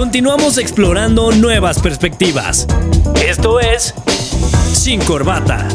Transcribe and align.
Continuamos 0.00 0.56
explorando 0.56 1.30
nuevas 1.30 1.78
perspectivas. 1.78 2.66
Esto 3.22 3.60
es 3.60 3.92
Sin 4.72 4.98
Corbata. 5.02 5.68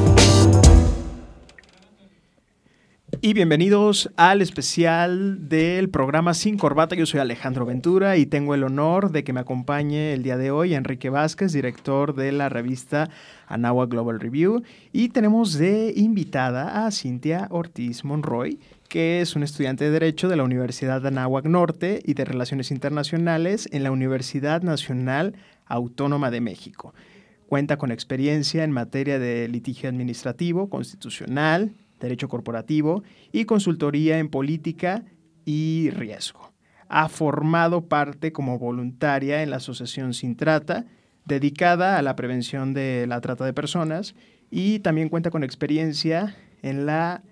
Y 3.22 3.34
bienvenidos 3.34 4.12
al 4.18 4.42
especial 4.42 5.48
del 5.48 5.92
programa 5.92 6.34
Sin 6.34 6.58
Corbata. 6.58 6.96
Yo 6.96 7.06
soy 7.06 7.20
Alejandro 7.20 7.68
Ventura 7.68 8.18
y 8.18 8.26
tengo 8.26 8.56
el 8.56 8.64
honor 8.64 9.12
de 9.12 9.24
que 9.24 9.32
me 9.32 9.42
acompañe 9.42 10.14
el 10.14 10.24
día 10.24 10.38
de 10.38 10.50
hoy 10.50 10.74
Enrique 10.74 11.12
Vázquez, 11.12 11.54
director 11.54 12.16
de 12.16 12.32
la 12.32 12.50
revista 12.50 13.12
Anagua 13.48 13.86
Global 13.86 14.20
Review. 14.20 14.64
Y 14.92 15.10
tenemos 15.10 15.54
de 15.54 15.94
invitada 15.96 16.88
a 16.88 16.92
Cintia 16.92 17.48
Ortiz 17.52 18.04
Monroy, 18.04 18.60
que 18.96 19.20
es 19.20 19.36
un 19.36 19.44
estudiante 19.44 19.84
de 19.84 19.92
Derecho 19.92 20.30
de 20.30 20.38
la 20.38 20.46
Universidad 20.46 21.02
de 21.02 21.10
Anáhuac 21.10 21.48
Norte 21.48 22.02
y 22.06 22.14
de 22.14 22.24
Relaciones 22.24 22.72
Internacionales 22.72 23.68
en 23.74 23.84
la 23.84 23.92
Universidad 23.92 24.62
Nacional 24.62 25.36
Autónoma 25.66 26.32
de 26.32 26.40
México. 26.40 26.94
Cuenta 27.46 27.76
con 27.76 27.92
experiencia 27.92 28.64
en 28.64 28.72
materia 28.72 29.20
de 29.20 29.50
litigio 29.50 29.90
administrativo, 29.90 30.70
constitucional, 30.70 31.74
derecho 32.00 32.30
corporativo 32.30 33.04
y 33.34 33.44
consultoría 33.44 34.18
en 34.18 34.30
política 34.30 35.04
y 35.44 35.90
riesgo. 35.90 36.54
Ha 36.88 37.10
formado 37.10 37.90
parte 37.90 38.32
como 38.32 38.60
voluntaria 38.60 39.44
en 39.44 39.50
la 39.50 39.58
Asociación 39.58 40.14
Sin 40.14 40.38
Trata, 40.38 40.86
dedicada 41.26 41.98
a 41.98 42.02
la 42.02 42.16
prevención 42.16 42.74
de 42.74 43.08
la 43.08 43.20
trata 43.20 43.44
de 43.44 43.52
personas 43.52 44.16
y 44.50 44.80
también 44.80 45.10
cuenta 45.10 45.32
con 45.32 45.44
experiencia 45.44 46.34
en 46.62 46.86
la 46.86 47.24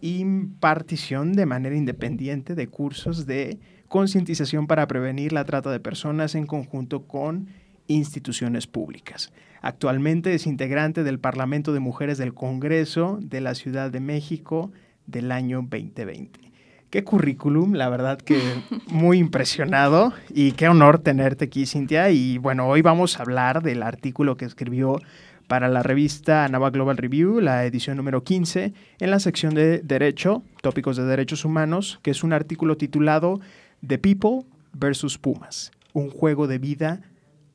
impartición 0.00 1.32
de 1.32 1.46
manera 1.46 1.76
independiente 1.76 2.54
de 2.54 2.68
cursos 2.68 3.26
de 3.26 3.58
concientización 3.88 4.66
para 4.66 4.86
prevenir 4.86 5.32
la 5.32 5.44
trata 5.44 5.70
de 5.70 5.80
personas 5.80 6.34
en 6.34 6.46
conjunto 6.46 7.06
con 7.06 7.48
instituciones 7.86 8.66
públicas. 8.66 9.32
Actualmente 9.62 10.34
es 10.34 10.46
integrante 10.46 11.02
del 11.02 11.18
Parlamento 11.18 11.72
de 11.72 11.80
Mujeres 11.80 12.18
del 12.18 12.34
Congreso 12.34 13.18
de 13.20 13.40
la 13.40 13.54
Ciudad 13.54 13.90
de 13.90 14.00
México 14.00 14.70
del 15.06 15.32
año 15.32 15.58
2020. 15.62 16.52
Qué 16.90 17.02
currículum, 17.02 17.74
la 17.74 17.88
verdad 17.88 18.18
que 18.18 18.40
muy 18.88 19.18
impresionado 19.18 20.12
y 20.30 20.52
qué 20.52 20.68
honor 20.68 20.98
tenerte 20.98 21.46
aquí, 21.46 21.66
Cintia. 21.66 22.10
Y 22.10 22.38
bueno, 22.38 22.68
hoy 22.68 22.82
vamos 22.82 23.18
a 23.18 23.22
hablar 23.22 23.62
del 23.62 23.82
artículo 23.82 24.36
que 24.36 24.44
escribió 24.44 25.00
para 25.46 25.68
la 25.68 25.82
revista 25.82 26.48
Nava 26.48 26.70
Global 26.70 26.96
Review, 26.96 27.40
la 27.40 27.64
edición 27.64 27.96
número 27.96 28.24
15, 28.24 28.72
en 28.98 29.10
la 29.10 29.20
sección 29.20 29.54
de 29.54 29.78
Derecho, 29.78 30.42
Tópicos 30.62 30.96
de 30.96 31.04
Derechos 31.04 31.44
Humanos, 31.44 32.00
que 32.02 32.10
es 32.10 32.24
un 32.24 32.32
artículo 32.32 32.76
titulado 32.76 33.40
The 33.86 33.98
People 33.98 34.44
versus 34.72 35.18
Pumas, 35.18 35.70
un 35.92 36.10
juego 36.10 36.46
de 36.46 36.58
vida 36.58 37.00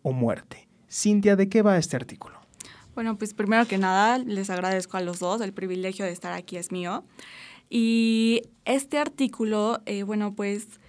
o 0.03 0.13
muerte. 0.13 0.67
Cintia, 0.89 1.35
¿de 1.35 1.49
qué 1.49 1.61
va 1.61 1.77
este 1.77 1.95
artículo? 1.95 2.39
Bueno, 2.95 3.17
pues 3.17 3.33
primero 3.33 3.65
que 3.65 3.77
nada, 3.77 4.17
les 4.17 4.49
agradezco 4.49 4.97
a 4.97 5.01
los 5.01 5.19
dos, 5.19 5.41
el 5.41 5.53
privilegio 5.53 6.05
de 6.05 6.11
estar 6.11 6.33
aquí 6.33 6.57
es 6.57 6.71
mío. 6.71 7.03
Y 7.69 8.41
este 8.65 8.97
artículo, 8.97 9.81
eh, 9.85 10.03
bueno, 10.03 10.33
pues 10.35 10.80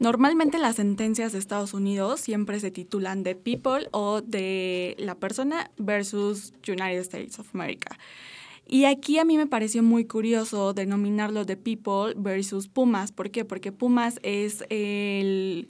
Normalmente 0.00 0.58
las 0.58 0.76
sentencias 0.76 1.32
de 1.32 1.38
Estados 1.38 1.74
Unidos 1.74 2.20
siempre 2.20 2.58
se 2.60 2.70
titulan 2.70 3.22
The 3.22 3.34
People 3.34 3.88
o 3.92 4.20
de 4.20 4.96
la 4.98 5.14
persona 5.14 5.70
versus 5.78 6.54
United 6.66 7.00
States 7.00 7.38
of 7.38 7.54
America. 7.54 7.98
Y 8.66 8.84
aquí 8.84 9.18
a 9.18 9.24
mí 9.24 9.36
me 9.36 9.46
pareció 9.46 9.82
muy 9.82 10.04
curioso 10.04 10.72
denominarlo 10.72 11.44
The 11.44 11.56
People 11.56 12.14
versus 12.16 12.68
Pumas. 12.68 13.12
¿Por 13.12 13.30
qué? 13.30 13.44
Porque 13.44 13.72
Pumas 13.72 14.18
es 14.22 14.64
el, 14.70 15.68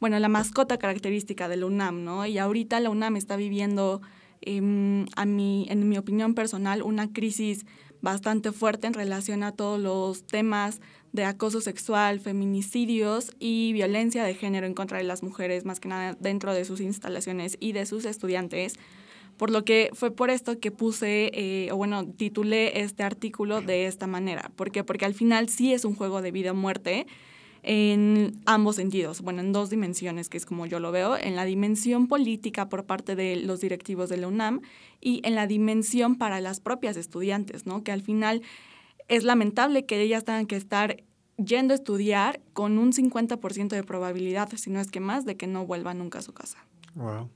bueno, 0.00 0.18
la 0.18 0.28
mascota 0.28 0.78
característica 0.78 1.48
de 1.48 1.58
la 1.58 1.66
UNAM, 1.66 2.04
¿no? 2.04 2.26
Y 2.26 2.38
ahorita 2.38 2.80
la 2.80 2.90
UNAM 2.90 3.16
está 3.16 3.36
viviendo, 3.36 4.00
em, 4.40 5.06
a 5.16 5.26
mí, 5.26 5.66
en 5.70 5.88
mi 5.88 5.98
opinión 5.98 6.34
personal, 6.34 6.82
una 6.82 7.12
crisis 7.12 7.66
bastante 8.02 8.52
fuerte 8.52 8.86
en 8.86 8.94
relación 8.94 9.42
a 9.42 9.52
todos 9.52 9.80
los 9.80 10.26
temas 10.26 10.80
de 11.12 11.24
acoso 11.24 11.60
sexual, 11.60 12.20
feminicidios 12.20 13.32
y 13.38 13.72
violencia 13.72 14.24
de 14.24 14.34
género 14.34 14.66
en 14.66 14.74
contra 14.74 14.98
de 14.98 15.04
las 15.04 15.22
mujeres, 15.22 15.64
más 15.64 15.80
que 15.80 15.88
nada 15.88 16.16
dentro 16.20 16.54
de 16.54 16.64
sus 16.64 16.80
instalaciones 16.80 17.56
y 17.60 17.72
de 17.72 17.86
sus 17.86 18.04
estudiantes. 18.04 18.78
Por 19.36 19.50
lo 19.50 19.64
que 19.64 19.90
fue 19.94 20.10
por 20.10 20.30
esto 20.30 20.60
que 20.60 20.70
puse, 20.70 21.30
eh, 21.32 21.72
o 21.72 21.76
bueno, 21.76 22.06
titulé 22.06 22.82
este 22.82 23.02
artículo 23.02 23.62
de 23.62 23.86
esta 23.86 24.06
manera. 24.06 24.50
¿Por 24.54 24.70
qué? 24.70 24.84
Porque 24.84 25.06
al 25.06 25.14
final 25.14 25.48
sí 25.48 25.72
es 25.72 25.84
un 25.84 25.94
juego 25.94 26.20
de 26.20 26.30
vida 26.30 26.52
o 26.52 26.54
muerte 26.54 27.06
en 27.62 28.32
ambos 28.46 28.76
sentidos, 28.76 29.20
bueno, 29.20 29.40
en 29.40 29.52
dos 29.52 29.70
dimensiones, 29.70 30.28
que 30.28 30.38
es 30.38 30.46
como 30.46 30.66
yo 30.66 30.80
lo 30.80 30.92
veo, 30.92 31.16
en 31.16 31.36
la 31.36 31.44
dimensión 31.44 32.08
política 32.08 32.68
por 32.68 32.84
parte 32.84 33.16
de 33.16 33.36
los 33.36 33.60
directivos 33.60 34.08
de 34.08 34.16
la 34.16 34.28
UNAM 34.28 34.62
y 35.00 35.20
en 35.24 35.34
la 35.34 35.46
dimensión 35.46 36.16
para 36.16 36.40
las 36.40 36.60
propias 36.60 36.96
estudiantes, 36.96 37.66
¿no? 37.66 37.84
Que 37.84 37.92
al 37.92 38.02
final 38.02 38.42
es 39.08 39.24
lamentable 39.24 39.86
que 39.86 40.00
ellas 40.00 40.24
tengan 40.24 40.46
que 40.46 40.56
estar 40.56 41.02
yendo 41.36 41.72
a 41.72 41.76
estudiar 41.76 42.40
con 42.52 42.78
un 42.78 42.92
50% 42.92 43.68
de 43.68 43.82
probabilidad, 43.82 44.48
si 44.56 44.70
no 44.70 44.80
es 44.80 44.90
que 44.90 45.00
más, 45.00 45.24
de 45.24 45.36
que 45.36 45.46
no 45.46 45.66
vuelvan 45.66 45.98
nunca 45.98 46.20
a 46.20 46.22
su 46.22 46.32
casa. 46.32 46.58
Wow. 46.94 47.28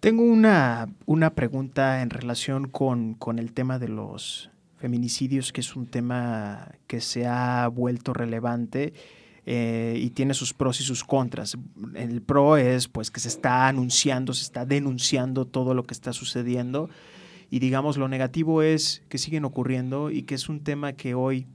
Tengo 0.00 0.22
una, 0.22 0.88
una 1.06 1.30
pregunta 1.34 2.02
en 2.02 2.10
relación 2.10 2.68
con, 2.68 3.14
con, 3.14 3.38
el 3.38 3.52
tema 3.52 3.78
de 3.78 3.88
los 3.88 4.50
feminicidios, 4.78 5.52
que 5.52 5.60
es 5.60 5.76
un 5.76 5.86
tema 5.86 6.72
que 6.86 7.00
se 7.00 7.26
ha 7.26 7.68
vuelto 7.68 8.14
relevante 8.14 8.94
eh, 9.44 9.98
y 10.00 10.10
tiene 10.10 10.34
sus 10.34 10.54
pros 10.54 10.80
y 10.80 10.84
sus 10.84 11.04
contras. 11.04 11.56
El 11.94 12.22
pro 12.22 12.56
es 12.56 12.88
pues 12.88 13.10
que 13.10 13.20
se 13.20 13.28
está 13.28 13.68
anunciando, 13.68 14.32
se 14.32 14.42
está 14.42 14.64
denunciando 14.64 15.46
todo 15.46 15.74
lo 15.74 15.84
que 15.84 15.94
está 15.94 16.12
sucediendo 16.12 16.88
y 17.50 17.60
digamos, 17.60 17.96
lo 17.96 18.08
negativo 18.08 18.62
es 18.62 19.02
que 19.08 19.18
siguen 19.18 19.44
ocurriendo 19.44 20.10
y 20.10 20.22
que 20.22 20.34
es 20.34 20.48
un 20.48 20.60
tema 20.60 20.92
que 20.92 21.14
hoy, 21.14 21.46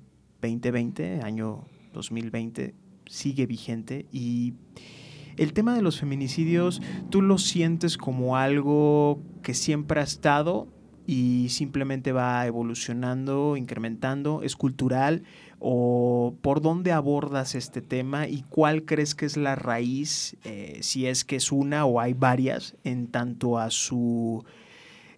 2020, 0.41 1.21
año 1.21 1.65
2020, 1.93 2.73
sigue 3.05 3.45
vigente. 3.45 4.07
Y 4.11 4.55
el 5.37 5.53
tema 5.53 5.75
de 5.75 5.83
los 5.83 5.99
feminicidios, 5.99 6.81
¿tú 7.09 7.21
lo 7.21 7.37
sientes 7.37 7.97
como 7.97 8.37
algo 8.37 9.21
que 9.43 9.53
siempre 9.53 9.99
ha 9.99 10.03
estado 10.03 10.67
y 11.05 11.49
simplemente 11.49 12.11
va 12.11 12.45
evolucionando, 12.45 13.57
incrementando? 13.57 14.41
¿Es 14.43 14.55
cultural? 14.55 15.23
¿O 15.59 16.35
por 16.41 16.61
dónde 16.61 16.91
abordas 16.91 17.55
este 17.55 17.81
tema 17.81 18.27
y 18.27 18.43
cuál 18.49 18.83
crees 18.83 19.15
que 19.15 19.25
es 19.25 19.37
la 19.37 19.55
raíz, 19.55 20.35
eh, 20.43 20.79
si 20.81 21.07
es 21.07 21.23
que 21.23 21.37
es 21.37 21.51
una 21.51 21.85
o 21.85 21.99
hay 21.99 22.13
varias, 22.13 22.75
en 22.83 23.07
tanto 23.07 23.57
a 23.57 23.69
su 23.69 24.43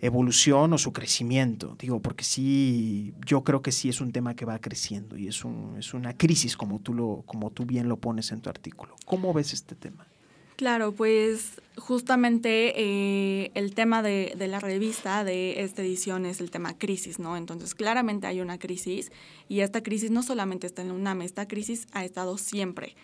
evolución 0.02 0.74
o 0.74 0.78
su 0.78 0.94
crecimiento. 0.94 1.76
Digo, 1.80 2.02
porque 2.02 2.24
sí, 2.24 3.14
yo 3.26 3.44
creo 3.44 3.62
que 3.62 3.72
sí 3.72 3.90
es 3.90 4.02
un 4.02 4.12
tema 4.12 4.36
que 4.36 4.46
va 4.46 4.60
creciendo 4.60 5.18
y 5.18 5.28
es, 5.28 5.44
un, 5.44 5.76
es 5.78 5.94
una 5.94 6.16
crisis, 6.16 6.56
como 6.58 6.80
tú, 6.80 6.94
lo, 6.94 7.24
como 7.26 7.52
tú 7.52 7.66
bien 7.66 7.90
lo 7.90 7.98
pones 7.98 8.32
en 8.32 8.42
tu 8.42 8.50
artículo. 8.50 8.96
¿Cómo 9.06 9.34
ves 9.34 9.54
este 9.54 9.76
tema? 9.76 10.08
Claro, 10.56 10.94
pues 10.94 11.62
justamente 11.76 12.74
eh, 12.78 13.52
el 13.56 13.74
tema 13.74 14.02
de, 14.02 14.34
de, 14.38 14.48
la 14.48 14.60
revista 14.60 15.26
de 15.26 15.62
esta 15.64 15.82
edición 15.82 16.26
es 16.26 16.40
el 16.40 16.50
tema 16.50 16.78
crisis, 16.78 17.20
¿no? 17.20 17.36
Entonces, 17.36 17.76
claramente 17.76 18.28
hay 18.28 18.40
una 18.40 18.58
crisis 18.58 19.12
y 19.50 19.60
esta 19.60 19.84
crisis 19.84 20.12
no 20.12 20.24
solamente 20.24 20.66
está 20.66 20.82
en 20.82 20.90
la 20.90 20.94
UNAM, 20.94 21.22
esta 21.24 21.48
crisis 21.48 21.88
ha 21.92 22.06
estado 22.06 22.38
siempre. 22.38 22.96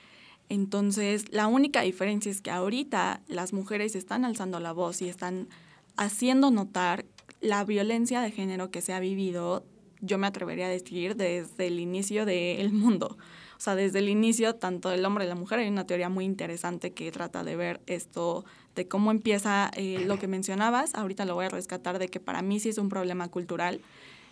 Entonces, 0.51 1.31
la 1.31 1.47
única 1.47 1.81
diferencia 1.81 2.29
es 2.29 2.41
que 2.41 2.51
ahorita 2.51 3.21
las 3.27 3.53
mujeres 3.53 3.95
están 3.95 4.25
alzando 4.25 4.59
la 4.59 4.73
voz 4.73 5.01
y 5.01 5.07
están 5.07 5.47
haciendo 5.95 6.51
notar 6.51 7.05
la 7.39 7.63
violencia 7.63 8.21
de 8.21 8.31
género 8.31 8.69
que 8.69 8.81
se 8.81 8.93
ha 8.93 8.99
vivido, 8.99 9.63
yo 10.01 10.17
me 10.17 10.27
atrevería 10.27 10.65
a 10.65 10.69
decir, 10.69 11.15
desde 11.15 11.67
el 11.67 11.79
inicio 11.79 12.25
del 12.25 12.71
mundo. 12.73 13.17
O 13.61 13.63
sea, 13.63 13.75
desde 13.75 13.99
el 13.99 14.09
inicio, 14.09 14.55
tanto 14.55 14.89
del 14.89 15.05
hombre 15.05 15.25
y 15.25 15.27
la 15.27 15.35
mujer, 15.35 15.59
hay 15.59 15.67
una 15.67 15.85
teoría 15.85 16.09
muy 16.09 16.25
interesante 16.25 16.93
que 16.93 17.11
trata 17.11 17.43
de 17.43 17.55
ver 17.55 17.79
esto, 17.85 18.43
de 18.73 18.87
cómo 18.87 19.11
empieza 19.11 19.69
eh, 19.75 20.03
lo 20.07 20.17
que 20.17 20.25
mencionabas. 20.27 20.95
Ahorita 20.95 21.25
lo 21.25 21.35
voy 21.35 21.45
a 21.45 21.49
rescatar 21.49 21.99
de 21.99 22.07
que 22.07 22.19
para 22.19 22.41
mí 22.41 22.59
sí 22.59 22.69
es 22.69 22.79
un 22.79 22.89
problema 22.89 23.27
cultural. 23.27 23.79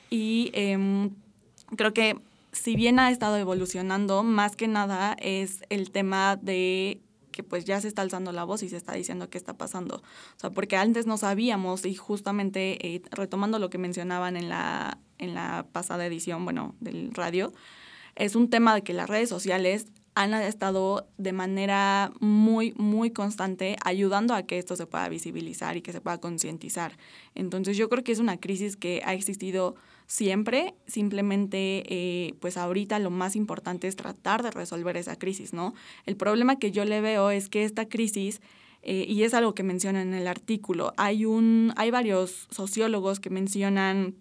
Y 0.09 0.49
em, 0.55 1.11
creo 1.75 1.93
que 1.93 2.17
si 2.53 2.75
bien 2.75 2.97
ha 2.97 3.11
estado 3.11 3.37
evolucionando, 3.37 4.23
más 4.23 4.55
que 4.55 4.67
nada 4.67 5.15
es 5.19 5.61
el 5.69 5.91
tema 5.91 6.35
de 6.35 6.99
que 7.31 7.43
pues 7.43 7.65
ya 7.65 7.79
se 7.81 7.87
está 7.87 8.01
alzando 8.01 8.31
la 8.31 8.45
voz 8.45 8.63
y 8.63 8.69
se 8.69 8.77
está 8.77 8.93
diciendo 8.93 9.29
qué 9.29 9.37
está 9.37 9.53
pasando. 9.53 9.97
O 9.97 10.39
sea, 10.39 10.49
porque 10.49 10.75
antes 10.75 11.05
no 11.05 11.17
sabíamos 11.17 11.85
y 11.85 11.93
justamente 11.93 12.95
eh, 12.95 13.03
retomando 13.11 13.59
lo 13.59 13.69
que 13.69 13.77
mencionaban 13.77 14.35
en 14.37 14.49
la, 14.49 14.97
en 15.19 15.35
la 15.35 15.67
pasada 15.71 16.07
edición, 16.07 16.45
bueno, 16.45 16.73
del 16.79 17.13
radio, 17.13 17.53
es 18.19 18.35
un 18.35 18.49
tema 18.49 18.75
de 18.75 18.83
que 18.83 18.93
las 18.93 19.09
redes 19.09 19.29
sociales 19.29 19.87
han 20.13 20.33
estado 20.33 21.07
de 21.17 21.31
manera 21.31 22.11
muy, 22.19 22.73
muy 22.75 23.11
constante 23.11 23.77
ayudando 23.85 24.33
a 24.33 24.43
que 24.43 24.57
esto 24.57 24.75
se 24.75 24.85
pueda 24.85 25.07
visibilizar 25.07 25.77
y 25.77 25.81
que 25.81 25.93
se 25.93 26.01
pueda 26.01 26.19
concientizar. 26.19 26.97
Entonces 27.35 27.77
yo 27.77 27.87
creo 27.87 28.03
que 28.03 28.11
es 28.11 28.19
una 28.19 28.37
crisis 28.37 28.75
que 28.75 29.01
ha 29.05 29.13
existido 29.13 29.75
siempre, 30.07 30.73
simplemente 30.87 31.83
eh, 31.87 32.33
pues 32.41 32.57
ahorita 32.57 32.99
lo 32.99 33.11
más 33.11 33.37
importante 33.37 33.87
es 33.87 33.95
tratar 33.95 34.43
de 34.43 34.51
resolver 34.51 34.97
esa 34.97 35.15
crisis, 35.15 35.53
¿no? 35.53 35.73
El 36.05 36.17
problema 36.17 36.59
que 36.59 36.71
yo 36.71 36.83
le 36.83 36.99
veo 36.99 37.29
es 37.31 37.47
que 37.47 37.63
esta 37.63 37.87
crisis 37.87 38.41
eh, 38.81 39.05
y 39.07 39.23
es 39.23 39.33
algo 39.33 39.53
que 39.55 39.63
menciona 39.63 40.01
en 40.01 40.13
el 40.13 40.27
artículo. 40.27 40.93
Hay, 40.97 41.25
un, 41.25 41.73
hay 41.77 41.91
varios 41.91 42.47
sociólogos 42.49 43.19
que 43.19 43.29
mencionan 43.29 44.15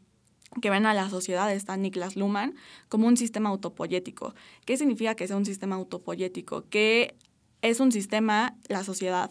que 0.60 0.70
ven 0.70 0.86
a 0.86 0.94
la 0.94 1.10
sociedad, 1.10 1.52
está 1.52 1.76
Niklas 1.76 2.16
Luhmann, 2.16 2.54
como 2.88 3.06
un 3.06 3.16
sistema 3.16 3.50
autopoyético. 3.50 4.34
¿Qué 4.64 4.76
significa 4.76 5.14
que 5.14 5.26
sea 5.26 5.36
un 5.36 5.46
sistema 5.46 5.76
autopoyético? 5.76 6.64
Que 6.68 7.14
es 7.62 7.80
un 7.80 7.92
sistema, 7.92 8.56
la 8.68 8.84
sociedad, 8.84 9.30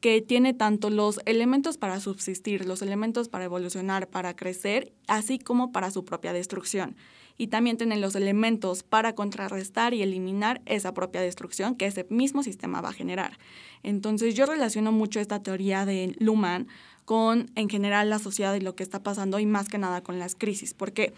que 0.00 0.20
tiene 0.20 0.54
tanto 0.54 0.90
los 0.90 1.20
elementos 1.24 1.76
para 1.76 2.00
subsistir, 2.00 2.66
los 2.66 2.82
elementos 2.82 3.28
para 3.28 3.44
evolucionar, 3.44 4.08
para 4.08 4.36
crecer, 4.36 4.92
así 5.06 5.38
como 5.38 5.72
para 5.72 5.90
su 5.90 6.04
propia 6.04 6.32
destrucción. 6.32 6.96
Y 7.36 7.48
también 7.48 7.76
tiene 7.76 7.96
los 7.96 8.16
elementos 8.16 8.82
para 8.82 9.14
contrarrestar 9.14 9.94
y 9.94 10.02
eliminar 10.02 10.60
esa 10.66 10.92
propia 10.92 11.20
destrucción 11.20 11.76
que 11.76 11.86
ese 11.86 12.06
mismo 12.10 12.42
sistema 12.42 12.80
va 12.80 12.88
a 12.88 12.92
generar. 12.92 13.38
Entonces 13.82 14.34
yo 14.34 14.46
relaciono 14.46 14.90
mucho 14.90 15.20
esta 15.20 15.42
teoría 15.42 15.84
de 15.84 16.16
Luhmann 16.18 16.66
con 17.08 17.50
en 17.54 17.70
general 17.70 18.10
la 18.10 18.18
sociedad 18.18 18.54
y 18.54 18.60
lo 18.60 18.76
que 18.76 18.82
está 18.82 19.02
pasando 19.02 19.38
y 19.38 19.46
más 19.46 19.70
que 19.70 19.78
nada 19.78 20.02
con 20.02 20.18
las 20.18 20.34
crisis. 20.34 20.74
¿Por 20.74 20.92
qué? 20.92 21.14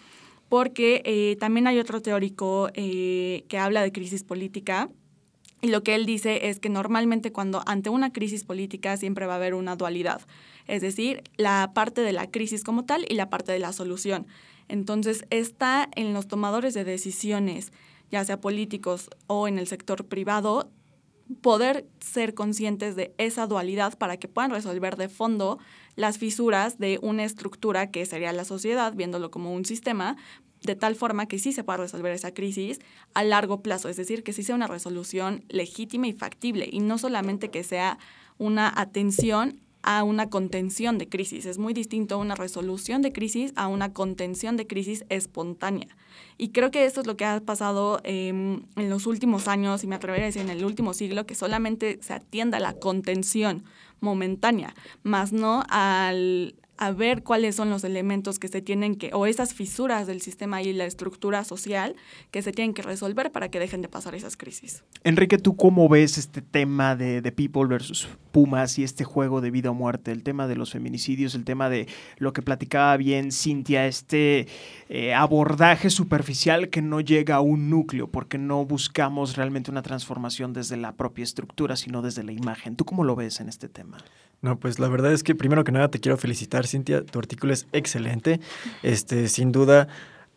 Porque 0.48 1.02
eh, 1.04 1.36
también 1.40 1.66
hay 1.66 1.80
otro 1.80 2.00
teórico 2.00 2.70
eh, 2.74 3.44
que 3.48 3.58
habla 3.58 3.82
de 3.82 3.90
crisis 3.90 4.22
política, 4.22 4.88
y 5.60 5.66
lo 5.66 5.82
que 5.82 5.96
él 5.96 6.06
dice 6.06 6.48
es 6.48 6.60
que 6.60 6.68
normalmente 6.68 7.32
cuando 7.32 7.64
ante 7.66 7.90
una 7.90 8.12
crisis 8.12 8.44
política 8.44 8.96
siempre 8.96 9.26
va 9.26 9.32
a 9.32 9.36
haber 9.36 9.54
una 9.54 9.74
dualidad, 9.74 10.20
es 10.68 10.80
decir, 10.80 11.24
la 11.36 11.72
parte 11.74 12.02
de 12.02 12.12
la 12.12 12.30
crisis 12.30 12.62
como 12.62 12.84
tal 12.84 13.04
y 13.08 13.14
la 13.14 13.28
parte 13.28 13.50
de 13.50 13.58
la 13.58 13.72
solución. 13.72 14.28
Entonces 14.68 15.24
está 15.30 15.88
en 15.96 16.12
los 16.12 16.28
tomadores 16.28 16.72
de 16.72 16.84
decisiones, 16.84 17.72
ya 18.12 18.24
sea 18.24 18.40
políticos 18.40 19.10
o 19.26 19.48
en 19.48 19.58
el 19.58 19.66
sector 19.66 20.04
privado, 20.04 20.70
poder 21.42 21.86
ser 22.00 22.34
conscientes 22.34 22.96
de 22.96 23.14
esa 23.18 23.46
dualidad 23.46 23.96
para 23.98 24.16
que 24.16 24.28
puedan 24.28 24.50
resolver 24.50 24.96
de 24.96 25.08
fondo 25.08 25.58
las 25.96 26.18
fisuras 26.18 26.78
de 26.78 26.98
una 27.02 27.24
estructura 27.24 27.90
que 27.90 28.06
sería 28.06 28.32
la 28.32 28.44
sociedad, 28.44 28.94
viéndolo 28.94 29.30
como 29.30 29.52
un 29.54 29.64
sistema, 29.64 30.16
de 30.62 30.76
tal 30.76 30.94
forma 30.94 31.26
que 31.26 31.38
sí 31.38 31.52
se 31.52 31.64
pueda 31.64 31.78
resolver 31.78 32.12
esa 32.12 32.34
crisis 32.34 32.80
a 33.14 33.24
largo 33.24 33.62
plazo, 33.62 33.88
es 33.88 33.96
decir, 33.96 34.22
que 34.22 34.32
sí 34.32 34.42
sea 34.42 34.54
una 34.54 34.66
resolución 34.66 35.44
legítima 35.48 36.06
y 36.06 36.12
factible 36.12 36.68
y 36.70 36.80
no 36.80 36.98
solamente 36.98 37.50
que 37.50 37.64
sea 37.64 37.98
una 38.38 38.72
atención 38.74 39.60
a 39.82 40.02
una 40.02 40.28
contención 40.28 40.98
de 40.98 41.08
crisis. 41.08 41.46
Es 41.46 41.58
muy 41.58 41.72
distinto 41.72 42.18
una 42.18 42.34
resolución 42.34 43.02
de 43.02 43.12
crisis 43.12 43.52
a 43.56 43.66
una 43.68 43.92
contención 43.92 44.56
de 44.56 44.66
crisis 44.66 45.04
espontánea. 45.08 45.88
Y 46.38 46.50
creo 46.50 46.70
que 46.70 46.84
esto 46.84 47.00
es 47.00 47.06
lo 47.06 47.16
que 47.16 47.24
ha 47.24 47.40
pasado 47.40 48.00
em, 48.04 48.62
en 48.76 48.90
los 48.90 49.06
últimos 49.06 49.48
años, 49.48 49.84
y 49.84 49.86
me 49.86 49.96
atrevería 49.96 50.24
a 50.24 50.26
decir 50.26 50.42
en 50.42 50.50
el 50.50 50.64
último 50.64 50.94
siglo, 50.94 51.26
que 51.26 51.34
solamente 51.34 51.98
se 52.02 52.14
atienda 52.14 52.58
a 52.58 52.60
la 52.60 52.74
contención 52.74 53.64
momentánea, 54.00 54.74
más 55.02 55.32
no 55.32 55.64
al, 55.68 56.54
a 56.80 56.92
ver 56.92 57.22
cuáles 57.22 57.56
son 57.56 57.68
los 57.68 57.84
elementos 57.84 58.38
que 58.38 58.48
se 58.48 58.62
tienen 58.62 58.96
que, 58.96 59.10
o 59.12 59.26
esas 59.26 59.52
fisuras 59.52 60.06
del 60.06 60.22
sistema 60.22 60.62
y 60.62 60.72
la 60.72 60.86
estructura 60.86 61.44
social 61.44 61.94
que 62.30 62.40
se 62.40 62.52
tienen 62.52 62.72
que 62.72 62.80
resolver 62.80 63.30
para 63.30 63.50
que 63.50 63.58
dejen 63.58 63.82
de 63.82 63.88
pasar 63.88 64.14
esas 64.14 64.38
crisis. 64.38 64.82
Enrique, 65.04 65.36
¿tú 65.36 65.56
cómo 65.56 65.90
ves 65.90 66.16
este 66.16 66.40
tema 66.40 66.96
de, 66.96 67.20
People 67.32 67.66
versus 67.66 68.08
Pumas 68.32 68.78
y 68.78 68.84
este 68.84 69.04
juego 69.04 69.42
de 69.42 69.50
vida 69.50 69.70
o 69.70 69.74
muerte, 69.74 70.10
el 70.10 70.22
tema 70.22 70.48
de 70.48 70.56
los 70.56 70.72
feminicidios, 70.72 71.34
el 71.34 71.44
tema 71.44 71.68
de 71.68 71.86
lo 72.16 72.32
que 72.32 72.40
platicaba 72.40 72.96
bien 72.96 73.30
Cintia, 73.30 73.86
este 73.86 74.48
eh, 74.88 75.12
abordaje 75.12 75.90
superficial 75.90 76.70
que 76.70 76.80
no 76.80 77.00
llega 77.00 77.36
a 77.36 77.40
un 77.40 77.68
núcleo 77.68 78.10
porque 78.10 78.38
no 78.38 78.64
buscamos 78.64 79.36
realmente 79.36 79.70
una 79.70 79.82
transformación 79.82 80.54
desde 80.54 80.78
la 80.78 80.92
propia 80.92 81.24
estructura, 81.24 81.76
sino 81.76 82.00
desde 82.00 82.24
la 82.24 82.32
imagen? 82.32 82.74
¿Tú 82.74 82.86
cómo 82.86 83.04
lo 83.04 83.16
ves 83.16 83.40
en 83.40 83.50
este 83.50 83.68
tema? 83.68 83.98
No, 84.42 84.58
pues 84.58 84.78
la 84.78 84.88
verdad 84.88 85.12
es 85.12 85.22
que 85.22 85.34
primero 85.34 85.64
que 85.64 85.72
nada 85.72 85.90
te 85.90 86.00
quiero 86.00 86.16
felicitar, 86.16 86.66
Cintia. 86.70 87.04
Tu 87.04 87.18
artículo 87.18 87.52
es 87.52 87.66
excelente. 87.72 88.40
Este, 88.82 89.28
sin 89.28 89.52
duda, 89.52 89.88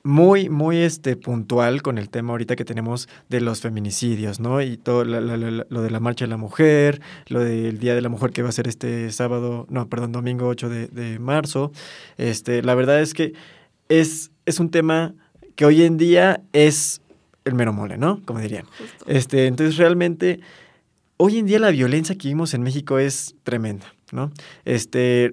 muy, 0.04 0.50
muy 0.50 0.78
este, 0.78 1.16
puntual 1.16 1.82
con 1.82 1.98
el 1.98 2.10
tema 2.10 2.32
ahorita 2.32 2.56
que 2.56 2.66
tenemos 2.66 3.08
de 3.30 3.40
los 3.40 3.62
feminicidios, 3.62 4.40
¿no? 4.40 4.62
Y 4.62 4.76
todo 4.76 5.06
lo 5.06 5.82
de 5.82 5.90
la 5.90 6.00
marcha 6.02 6.26
de 6.26 6.30
la 6.30 6.38
mujer, 6.38 7.02
lo 7.28 7.40
del 7.40 7.80
Día 7.80 7.96
de 7.96 8.02
la 8.02 8.10
Mujer 8.10 8.32
que 8.32 8.44
va 8.44 8.50
a 8.50 8.52
ser 8.52 8.68
este 8.68 9.12
sábado, 9.12 9.66
no, 9.70 9.88
perdón, 9.88 10.12
domingo 10.12 10.48
8 10.48 10.70
de, 10.70 11.20
marzo. 11.20 11.72
Este, 12.18 12.62
la 12.64 12.76
verdad 12.76 13.02
es 13.02 13.14
que 13.14 13.34
es, 13.88 14.32
es 14.46 14.60
un 14.60 14.70
tema 14.70 15.14
que 15.56 15.66
hoy 15.66 15.84
en 15.84 15.98
día 15.98 16.42
es 16.52 17.02
el 17.46 17.54
mero 17.54 17.72
mole, 17.72 17.98
¿no? 17.98 18.22
Como 18.26 18.40
dirían. 18.40 18.66
Este, 19.08 19.48
entonces 19.48 19.78
realmente 19.78 20.42
hoy 21.16 21.38
en 21.38 21.46
día 21.46 21.60
la 21.60 21.72
violencia 21.72 22.16
que 22.18 22.28
vimos 22.28 22.54
en 22.54 22.62
México 22.62 23.00
es 23.00 23.36
tremenda, 23.44 23.94
¿no? 24.12 24.32
Este, 24.66 25.32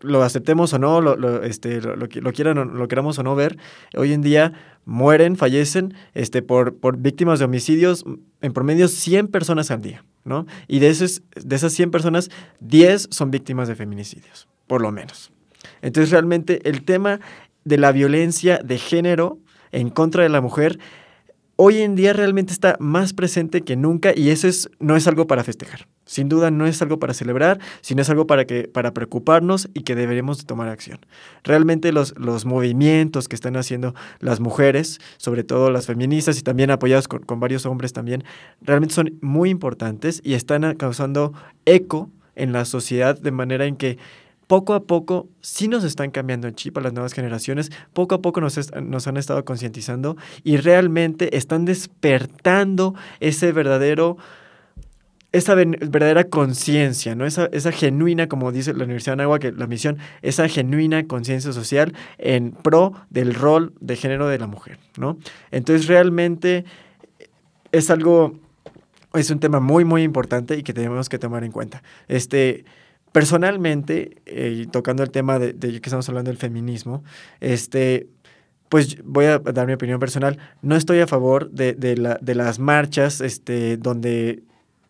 lo 0.00 0.22
aceptemos 0.22 0.72
o 0.72 0.78
no, 0.78 1.00
lo, 1.00 1.42
este, 1.42 1.80
lo, 1.80 2.32
quieran 2.32 2.78
lo 2.78 2.88
queramos 2.88 3.18
o 3.18 3.22
no 3.22 3.34
ver, 3.34 3.58
hoy 3.96 4.12
en 4.12 4.22
día 4.22 4.52
mueren, 4.84 5.36
fallecen 5.36 5.94
este, 6.14 6.42
por, 6.42 6.76
por 6.76 6.96
víctimas 6.96 7.38
de 7.38 7.44
homicidios, 7.44 8.04
en 8.40 8.52
promedio 8.52 8.88
100 8.88 9.28
personas 9.28 9.70
al 9.70 9.82
día, 9.82 10.04
¿no? 10.24 10.46
Y 10.68 10.78
de, 10.78 10.88
esos, 10.88 11.22
de 11.34 11.56
esas 11.56 11.72
100 11.72 11.90
personas, 11.90 12.30
10 12.60 13.08
son 13.10 13.30
víctimas 13.30 13.68
de 13.68 13.74
feminicidios, 13.74 14.48
por 14.66 14.80
lo 14.80 14.90
menos. 14.90 15.30
Entonces 15.82 16.10
realmente 16.10 16.68
el 16.68 16.84
tema 16.84 17.20
de 17.64 17.78
la 17.78 17.92
violencia 17.92 18.58
de 18.64 18.78
género 18.78 19.38
en 19.72 19.90
contra 19.90 20.22
de 20.22 20.28
la 20.28 20.40
mujer 20.40 20.78
hoy 21.62 21.82
en 21.82 21.94
día 21.94 22.14
realmente 22.14 22.54
está 22.54 22.78
más 22.80 23.12
presente 23.12 23.60
que 23.60 23.76
nunca 23.76 24.14
y 24.16 24.30
eso 24.30 24.48
es, 24.48 24.70
no 24.78 24.96
es 24.96 25.06
algo 25.06 25.26
para 25.26 25.44
festejar. 25.44 25.88
Sin 26.06 26.30
duda 26.30 26.50
no 26.50 26.64
es 26.66 26.80
algo 26.80 26.98
para 26.98 27.12
celebrar, 27.12 27.60
sino 27.82 28.00
es 28.00 28.08
algo 28.08 28.26
para, 28.26 28.46
que, 28.46 28.66
para 28.66 28.94
preocuparnos 28.94 29.68
y 29.74 29.82
que 29.82 29.94
deberíamos 29.94 30.38
de 30.38 30.44
tomar 30.44 30.70
acción. 30.70 31.00
Realmente 31.44 31.92
los, 31.92 32.16
los 32.16 32.46
movimientos 32.46 33.28
que 33.28 33.34
están 33.34 33.58
haciendo 33.58 33.94
las 34.20 34.40
mujeres, 34.40 35.00
sobre 35.18 35.44
todo 35.44 35.70
las 35.70 35.84
feministas 35.84 36.38
y 36.38 36.42
también 36.42 36.70
apoyados 36.70 37.08
con, 37.08 37.20
con 37.20 37.40
varios 37.40 37.66
hombres 37.66 37.92
también, 37.92 38.24
realmente 38.62 38.94
son 38.94 39.18
muy 39.20 39.50
importantes 39.50 40.22
y 40.24 40.32
están 40.32 40.76
causando 40.76 41.34
eco 41.66 42.08
en 42.36 42.54
la 42.54 42.64
sociedad 42.64 43.20
de 43.20 43.32
manera 43.32 43.66
en 43.66 43.76
que 43.76 43.98
poco 44.50 44.74
a 44.74 44.82
poco 44.82 45.28
sí 45.40 45.68
nos 45.68 45.84
están 45.84 46.10
cambiando 46.10 46.48
el 46.48 46.56
chip 46.56 46.76
a 46.76 46.80
las 46.80 46.92
nuevas 46.92 47.12
generaciones, 47.12 47.70
poco 47.92 48.16
a 48.16 48.20
poco 48.20 48.40
nos, 48.40 48.58
han 49.06 49.16
estado 49.16 49.44
concientizando 49.44 50.16
y 50.42 50.56
realmente 50.56 51.36
están 51.36 51.64
despertando 51.64 52.96
ese 53.20 53.52
verdadero 53.52 54.16
esa 55.30 55.54
verdadera 55.54 56.24
conciencia, 56.24 57.14
¿no? 57.14 57.26
Esa, 57.26 57.48
esa, 57.52 57.70
genuina, 57.70 58.26
como 58.26 58.50
dice 58.50 58.74
la 58.74 58.82
Universidad 58.82 59.16
de 59.16 59.22
Anáhuac, 59.22 59.40
que 59.40 59.52
la 59.52 59.68
misión, 59.68 59.98
esa 60.20 60.48
genuina 60.48 61.06
conciencia 61.06 61.52
social 61.52 61.94
en 62.18 62.50
pro 62.50 62.94
del 63.08 63.34
rol 63.34 63.72
de 63.78 63.94
género 63.94 64.26
de 64.26 64.40
la 64.40 64.48
mujer, 64.48 64.78
¿no? 64.98 65.16
Entonces 65.52 65.86
realmente 65.86 66.64
es 67.70 67.88
algo, 67.88 68.34
es 69.14 69.30
un 69.30 69.38
tema 69.38 69.60
muy, 69.60 69.84
muy 69.84 70.02
importante 70.02 70.56
y 70.56 70.64
que 70.64 70.72
tenemos 70.72 71.08
que 71.08 71.20
tomar 71.20 71.44
en 71.44 71.52
cuenta. 71.52 71.84
Este, 72.08 72.64
personalmente, 73.12 74.16
eh, 74.26 74.66
tocando 74.70 75.02
el 75.02 75.10
tema 75.10 75.38
de, 75.38 75.54
que 75.54 75.76
estamos 75.76 76.08
hablando 76.08 76.30
del 76.30 76.38
feminismo, 76.38 77.02
este, 77.40 78.08
pues 78.68 79.02
voy 79.02 79.26
a 79.26 79.38
dar 79.38 79.66
mi 79.66 79.72
opinión 79.72 79.98
personal. 79.98 80.38
No 80.62 80.76
estoy 80.76 81.00
a 81.00 81.06
favor 81.06 81.50
de, 81.50 81.72
de, 81.72 81.96
la, 81.96 82.18
de 82.20 82.34
las 82.34 82.58
marchas 82.58 83.20
este, 83.20 83.76
donde 83.76 84.42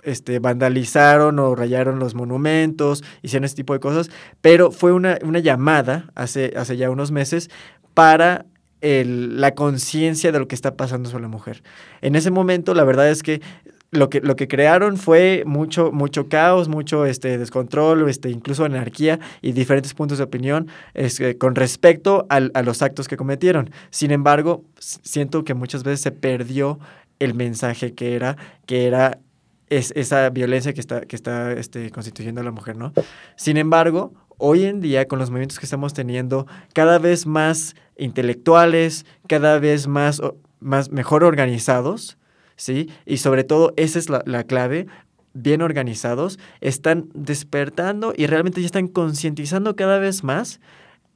este, 0.03 0.39
vandalizaron 0.39 1.39
o 1.39 1.55
rayaron 1.55 1.99
los 1.99 2.15
monumentos, 2.15 3.03
hicieron 3.23 3.45
ese 3.45 3.57
tipo 3.57 3.73
de 3.73 3.81
cosas, 3.81 4.11
pero 4.41 4.71
fue 4.71 4.93
una, 4.93 5.19
una 5.23 5.39
llamada 5.39 6.11
hace, 6.15 6.53
hace 6.57 6.77
ya 6.77 6.91
unos 6.91 7.11
meses 7.11 7.51
para 7.95 8.47
la 8.83 9.55
conciencia 9.55 10.33
de 10.33 10.39
lo 10.39 10.49
que 10.49 10.55
está 10.55 10.75
pasando 10.75 11.11
sobre 11.11 11.23
la 11.23 11.29
mujer. 11.29 11.63
En 12.01 12.17
ese 12.17 12.31
momento, 12.31 12.73
la 12.73 12.85
verdad 12.85 13.11
es 13.11 13.23
que 13.23 13.43
lo 13.93 14.09
que, 14.09 14.21
lo 14.21 14.37
que 14.37 14.47
crearon 14.47 14.97
fue 14.97 15.43
mucho, 15.47 15.91
mucho 15.93 16.29
caos, 16.29 16.69
mucho 16.69 17.07
este, 17.07 17.39
descontrol, 17.39 18.09
este, 18.09 18.31
incluso 18.31 18.65
anarquía 18.65 19.19
y 19.43 19.53
diferentes 19.53 19.95
puntos 19.95 20.19
de 20.19 20.25
opinión 20.25 20.69
este, 20.95 21.37
con 21.39 21.55
respecto 21.55 22.27
al, 22.29 22.53
a 22.55 22.63
los 22.63 22.83
actos 22.83 23.09
que 23.09 23.17
cometieron. 23.17 23.71
Sin 23.91 24.13
embargo, 24.13 24.65
siento 24.79 25.45
que 25.45 25.55
muchas 25.55 25.83
veces 25.83 26.01
se 26.01 26.13
perdió 26.13 26.79
el 27.19 27.35
mensaje 27.35 27.95
que 27.95 28.15
era, 28.15 28.37
que 28.67 28.87
era 28.87 29.19
es, 29.69 29.93
esa 29.97 30.31
violencia 30.31 30.73
que 30.73 30.81
está, 30.81 31.01
que 31.03 31.17
está 31.17 31.53
este, 31.53 31.91
constituyendo 31.91 32.41
a 32.41 32.45
la 32.45 32.53
mujer, 32.53 32.77
¿no? 32.77 32.93
Sin 33.37 33.57
embargo, 33.57 34.13
hoy 34.37 34.65
en 34.65 34.81
día, 34.81 35.07
con 35.07 35.19
los 35.19 35.31
movimientos 35.31 35.59
que 35.59 35.67
estamos 35.67 35.95
teniendo, 35.95 36.47
cada 36.75 36.99
vez 36.99 37.27
más 37.27 37.75
intelectuales, 37.97 39.05
cada 39.29 39.59
vez 39.59 39.87
más, 39.87 40.23
más 40.61 40.91
mejor 40.91 41.25
organizados, 41.25 42.19
¿sí? 42.61 42.91
Y 43.07 43.17
sobre 43.17 43.43
todo, 43.43 43.73
esa 43.77 43.99
es 43.99 44.11
la, 44.11 44.45
clave, 44.45 44.87
bien 45.33 45.63
organizados, 45.63 46.39
están 46.61 47.09
despertando 47.15 48.13
y 48.15 48.27
realmente 48.27 48.61
ya 48.61 48.67
están 48.67 48.87
concientizando 48.87 49.77
cada 49.77 49.99
vez 49.99 50.23
más 50.25 50.61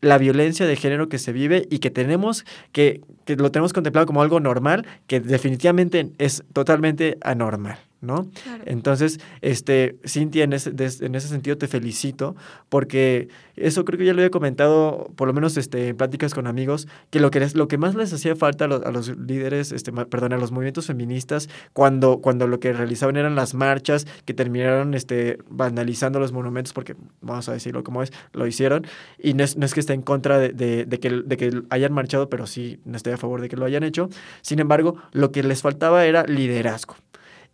la 0.00 0.18
violencia 0.18 0.66
de 0.66 0.76
género 0.76 1.08
que 1.08 1.18
se 1.18 1.32
vive 1.32 1.66
y 1.70 1.78
que 1.78 1.90
tenemos 1.90 2.44
que, 2.72 3.02
que 3.24 3.36
lo 3.36 3.50
tenemos 3.50 3.72
contemplado 3.72 4.06
como 4.06 4.22
algo 4.22 4.40
normal, 4.40 4.86
que 5.06 5.20
definitivamente 5.20 6.10
es 6.18 6.44
totalmente 6.52 7.18
anormal. 7.20 7.78
¿No? 8.04 8.28
Entonces, 8.64 9.20
este, 9.40 9.96
Cintia, 10.06 10.44
en 10.44 10.52
ese, 10.52 10.70
en 10.70 11.14
ese 11.14 11.28
sentido 11.28 11.58
te 11.58 11.68
felicito, 11.68 12.36
porque 12.68 13.28
eso 13.56 13.84
creo 13.84 13.98
que 13.98 14.04
ya 14.04 14.14
lo 14.14 14.22
he 14.22 14.30
comentado, 14.30 15.10
por 15.16 15.28
lo 15.28 15.34
menos 15.34 15.56
este, 15.56 15.88
en 15.88 15.96
pláticas 15.96 16.34
con 16.34 16.46
amigos, 16.46 16.88
que 17.10 17.20
lo 17.20 17.30
que, 17.30 17.40
les, 17.40 17.54
lo 17.54 17.68
que 17.68 17.78
más 17.78 17.94
les 17.94 18.12
hacía 18.12 18.36
falta 18.36 18.64
a 18.64 18.68
los, 18.68 18.82
a 18.82 18.90
los 18.90 19.16
líderes, 19.16 19.72
este, 19.72 19.92
perdón, 19.92 20.32
a 20.32 20.36
los 20.36 20.52
movimientos 20.52 20.86
feministas, 20.86 21.48
cuando, 21.72 22.18
cuando 22.18 22.46
lo 22.46 22.60
que 22.60 22.72
realizaban 22.72 23.16
eran 23.16 23.34
las 23.34 23.54
marchas, 23.54 24.06
que 24.24 24.34
terminaron 24.34 24.94
este, 24.94 25.38
vandalizando 25.48 26.18
los 26.20 26.32
monumentos, 26.32 26.72
porque 26.72 26.96
vamos 27.20 27.48
a 27.48 27.52
decirlo 27.52 27.84
como 27.84 28.02
es, 28.02 28.12
lo 28.32 28.46
hicieron, 28.46 28.86
y 29.18 29.34
no 29.34 29.44
es, 29.44 29.56
no 29.56 29.66
es 29.66 29.74
que 29.74 29.80
esté 29.80 29.92
en 29.92 30.02
contra 30.02 30.38
de, 30.38 30.50
de, 30.50 30.84
de, 30.84 31.00
que, 31.00 31.10
de 31.10 31.36
que 31.36 31.62
hayan 31.70 31.92
marchado, 31.92 32.28
pero 32.28 32.46
sí 32.46 32.80
no 32.84 32.96
estoy 32.96 33.12
a 33.12 33.16
favor 33.16 33.40
de 33.40 33.48
que 33.48 33.56
lo 33.56 33.64
hayan 33.64 33.84
hecho. 33.84 34.08
Sin 34.42 34.58
embargo, 34.58 34.96
lo 35.12 35.32
que 35.32 35.42
les 35.42 35.62
faltaba 35.62 36.04
era 36.06 36.24
liderazgo. 36.24 36.96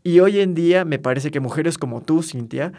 Y 0.02 0.20
hoy 0.20 0.40
en 0.40 0.54
día 0.54 0.84
me 0.84 0.98
parece 0.98 1.30
que 1.30 1.40
mujeres 1.40 1.78
como 1.78 2.00
tú, 2.00 2.22
Cintia, 2.22 2.72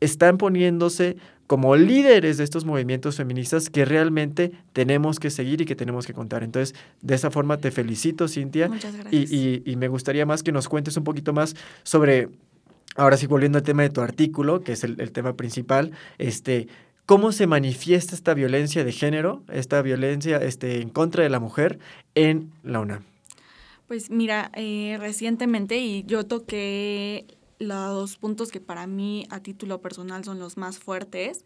están 0.00 0.38
poniéndose 0.38 1.16
como 1.46 1.76
líderes 1.76 2.38
de 2.38 2.44
estos 2.44 2.64
movimientos 2.64 3.16
feministas 3.16 3.68
que 3.68 3.84
realmente 3.84 4.52
tenemos 4.72 5.20
que 5.20 5.30
seguir 5.30 5.60
y 5.60 5.66
que 5.66 5.76
tenemos 5.76 6.06
que 6.06 6.14
contar. 6.14 6.42
Entonces, 6.42 6.74
de 7.02 7.14
esa 7.14 7.30
forma 7.30 7.58
te 7.58 7.70
felicito, 7.70 8.28
Cintia. 8.28 8.68
Muchas 8.68 8.94
gracias. 8.94 9.30
Y, 9.30 9.36
y, 9.36 9.62
y 9.64 9.76
me 9.76 9.88
gustaría 9.88 10.24
más 10.24 10.42
que 10.42 10.52
nos 10.52 10.68
cuentes 10.68 10.96
un 10.96 11.04
poquito 11.04 11.32
más 11.32 11.54
sobre, 11.82 12.30
ahora 12.96 13.16
sí, 13.16 13.26
volviendo 13.26 13.58
al 13.58 13.64
tema 13.64 13.82
de 13.82 13.90
tu 13.90 14.00
artículo, 14.00 14.62
que 14.62 14.72
es 14.72 14.84
el, 14.84 14.98
el 15.00 15.12
tema 15.12 15.36
principal, 15.36 15.92
este, 16.16 16.68
cómo 17.04 17.32
se 17.32 17.46
manifiesta 17.46 18.14
esta 18.14 18.32
violencia 18.32 18.84
de 18.84 18.92
género, 18.92 19.42
esta 19.52 19.82
violencia 19.82 20.38
este, 20.38 20.80
en 20.80 20.88
contra 20.88 21.22
de 21.22 21.28
la 21.28 21.40
mujer 21.40 21.78
en 22.14 22.52
la 22.62 22.80
UNAM. 22.80 23.02
Pues 23.86 24.10
mira, 24.10 24.50
eh, 24.54 24.96
recientemente 24.98 25.78
y 25.78 26.04
yo 26.04 26.24
toqué 26.24 27.26
los 27.58 28.16
puntos 28.16 28.50
que 28.50 28.60
para 28.60 28.86
mí 28.86 29.26
a 29.30 29.40
título 29.40 29.80
personal 29.80 30.24
son 30.24 30.38
los 30.38 30.56
más 30.56 30.78
fuertes. 30.78 31.44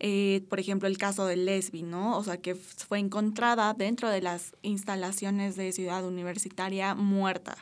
Eh, 0.00 0.44
por 0.48 0.60
ejemplo, 0.60 0.86
el 0.86 0.98
caso 0.98 1.26
de 1.26 1.36
Lesbi, 1.36 1.82
¿no? 1.82 2.16
O 2.16 2.22
sea, 2.22 2.36
que 2.36 2.54
fue 2.54 2.98
encontrada 2.98 3.74
dentro 3.74 4.08
de 4.10 4.20
las 4.20 4.54
instalaciones 4.62 5.56
de 5.56 5.72
Ciudad 5.72 6.04
Universitaria 6.06 6.94
muerta. 6.94 7.56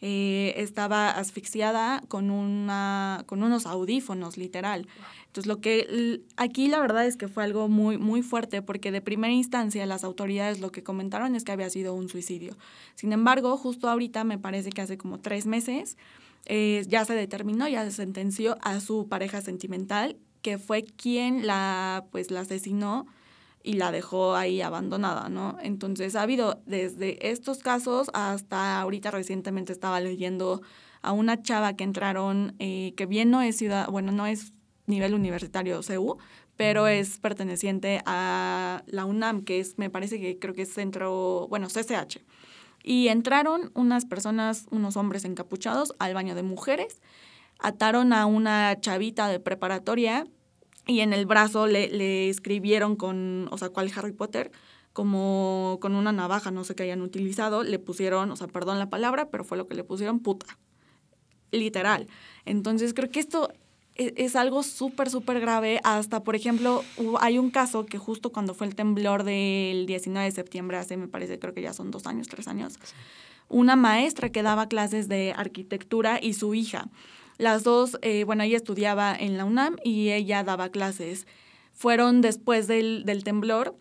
Eh, 0.00 0.54
estaba 0.56 1.10
asfixiada 1.10 2.02
con, 2.08 2.30
una, 2.30 3.24
con 3.26 3.42
unos 3.42 3.66
audífonos, 3.66 4.36
literal. 4.36 4.86
Entonces, 5.34 5.48
lo 5.48 5.60
que 5.60 6.20
aquí 6.36 6.68
la 6.68 6.78
verdad 6.78 7.04
es 7.06 7.16
que 7.16 7.26
fue 7.26 7.42
algo 7.42 7.66
muy, 7.66 7.98
muy 7.98 8.22
fuerte 8.22 8.62
porque 8.62 8.92
de 8.92 9.00
primera 9.00 9.32
instancia 9.32 9.84
las 9.84 10.04
autoridades 10.04 10.60
lo 10.60 10.70
que 10.70 10.84
comentaron 10.84 11.34
es 11.34 11.42
que 11.42 11.50
había 11.50 11.68
sido 11.70 11.92
un 11.92 12.08
suicidio. 12.08 12.56
Sin 12.94 13.12
embargo, 13.12 13.56
justo 13.56 13.88
ahorita, 13.88 14.22
me 14.22 14.38
parece 14.38 14.70
que 14.70 14.80
hace 14.80 14.96
como 14.96 15.18
tres 15.18 15.46
meses, 15.46 15.98
eh, 16.46 16.84
ya 16.86 17.04
se 17.04 17.14
determinó, 17.14 17.66
ya 17.66 17.82
se 17.82 17.90
sentenció 17.90 18.58
a 18.62 18.78
su 18.78 19.08
pareja 19.08 19.40
sentimental, 19.40 20.18
que 20.40 20.56
fue 20.56 20.84
quien 20.84 21.48
la, 21.48 22.04
pues, 22.12 22.30
la 22.30 22.42
asesinó 22.42 23.04
y 23.64 23.72
la 23.72 23.90
dejó 23.90 24.36
ahí 24.36 24.60
abandonada, 24.60 25.30
¿no? 25.30 25.56
Entonces 25.60 26.14
ha 26.14 26.22
habido 26.22 26.62
desde 26.64 27.32
estos 27.32 27.58
casos 27.58 28.08
hasta 28.14 28.80
ahorita 28.80 29.10
recientemente 29.10 29.72
estaba 29.72 29.98
leyendo 29.98 30.62
a 31.02 31.10
una 31.10 31.42
chava 31.42 31.74
que 31.74 31.82
entraron, 31.82 32.54
eh, 32.60 32.94
que 32.96 33.06
bien 33.06 33.30
no 33.30 33.42
es 33.42 33.56
ciudad, 33.56 33.88
bueno, 33.88 34.12
no 34.12 34.26
es 34.26 34.53
nivel 34.86 35.14
universitario 35.14 35.82
CEU, 35.82 36.18
pero 36.56 36.86
es 36.86 37.18
perteneciente 37.18 38.02
a 38.06 38.82
la 38.86 39.04
UNAM, 39.04 39.42
que 39.42 39.60
es, 39.60 39.78
me 39.78 39.90
parece 39.90 40.20
que 40.20 40.38
creo 40.38 40.54
que 40.54 40.62
es 40.62 40.72
centro, 40.72 41.46
bueno, 41.48 41.68
CCH. 41.68 42.22
Y 42.82 43.08
entraron 43.08 43.70
unas 43.74 44.04
personas, 44.04 44.66
unos 44.70 44.96
hombres 44.96 45.24
encapuchados 45.24 45.94
al 45.98 46.14
baño 46.14 46.34
de 46.34 46.42
mujeres, 46.42 47.00
ataron 47.58 48.12
a 48.12 48.26
una 48.26 48.78
chavita 48.80 49.28
de 49.28 49.40
preparatoria 49.40 50.26
y 50.86 51.00
en 51.00 51.12
el 51.12 51.24
brazo 51.24 51.66
le, 51.66 51.88
le 51.88 52.28
escribieron 52.28 52.94
con, 52.96 53.48
o 53.50 53.58
sea, 53.58 53.70
cual 53.70 53.90
Harry 53.96 54.12
Potter, 54.12 54.52
como 54.92 55.78
con 55.80 55.96
una 55.96 56.12
navaja, 56.12 56.50
no 56.50 56.62
sé 56.62 56.74
qué 56.74 56.84
hayan 56.84 57.00
utilizado, 57.00 57.64
le 57.64 57.78
pusieron, 57.78 58.30
o 58.30 58.36
sea, 58.36 58.46
perdón 58.46 58.78
la 58.78 58.90
palabra, 58.90 59.30
pero 59.30 59.44
fue 59.44 59.56
lo 59.56 59.66
que 59.66 59.74
le 59.74 59.82
pusieron 59.82 60.20
puta. 60.20 60.58
Literal. 61.50 62.06
Entonces 62.44 62.94
creo 62.94 63.10
que 63.10 63.20
esto 63.20 63.50
es, 63.94 64.12
es 64.16 64.36
algo 64.36 64.62
súper, 64.62 65.10
súper 65.10 65.40
grave. 65.40 65.80
Hasta, 65.84 66.24
por 66.24 66.36
ejemplo, 66.36 66.82
hay 67.20 67.38
un 67.38 67.50
caso 67.50 67.86
que 67.86 67.98
justo 67.98 68.32
cuando 68.32 68.54
fue 68.54 68.66
el 68.66 68.74
temblor 68.74 69.24
del 69.24 69.86
19 69.86 70.26
de 70.26 70.32
septiembre, 70.32 70.76
hace, 70.76 70.96
me 70.96 71.08
parece, 71.08 71.38
creo 71.38 71.54
que 71.54 71.62
ya 71.62 71.72
son 71.72 71.90
dos 71.90 72.06
años, 72.06 72.28
tres 72.28 72.48
años, 72.48 72.74
sí. 72.82 72.94
una 73.48 73.76
maestra 73.76 74.30
que 74.30 74.42
daba 74.42 74.68
clases 74.68 75.08
de 75.08 75.32
arquitectura 75.36 76.18
y 76.20 76.34
su 76.34 76.54
hija 76.54 76.88
las 77.38 77.64
dos, 77.64 77.98
eh, 78.02 78.24
bueno, 78.24 78.44
ella 78.44 78.56
estudiaba 78.56 79.14
en 79.14 79.36
la 79.36 79.44
UNAM 79.44 79.76
y 79.82 80.10
ella 80.10 80.44
daba 80.44 80.68
clases. 80.68 81.26
Fueron 81.72 82.20
después 82.20 82.68
del, 82.68 83.04
del 83.04 83.24
temblor. 83.24 83.76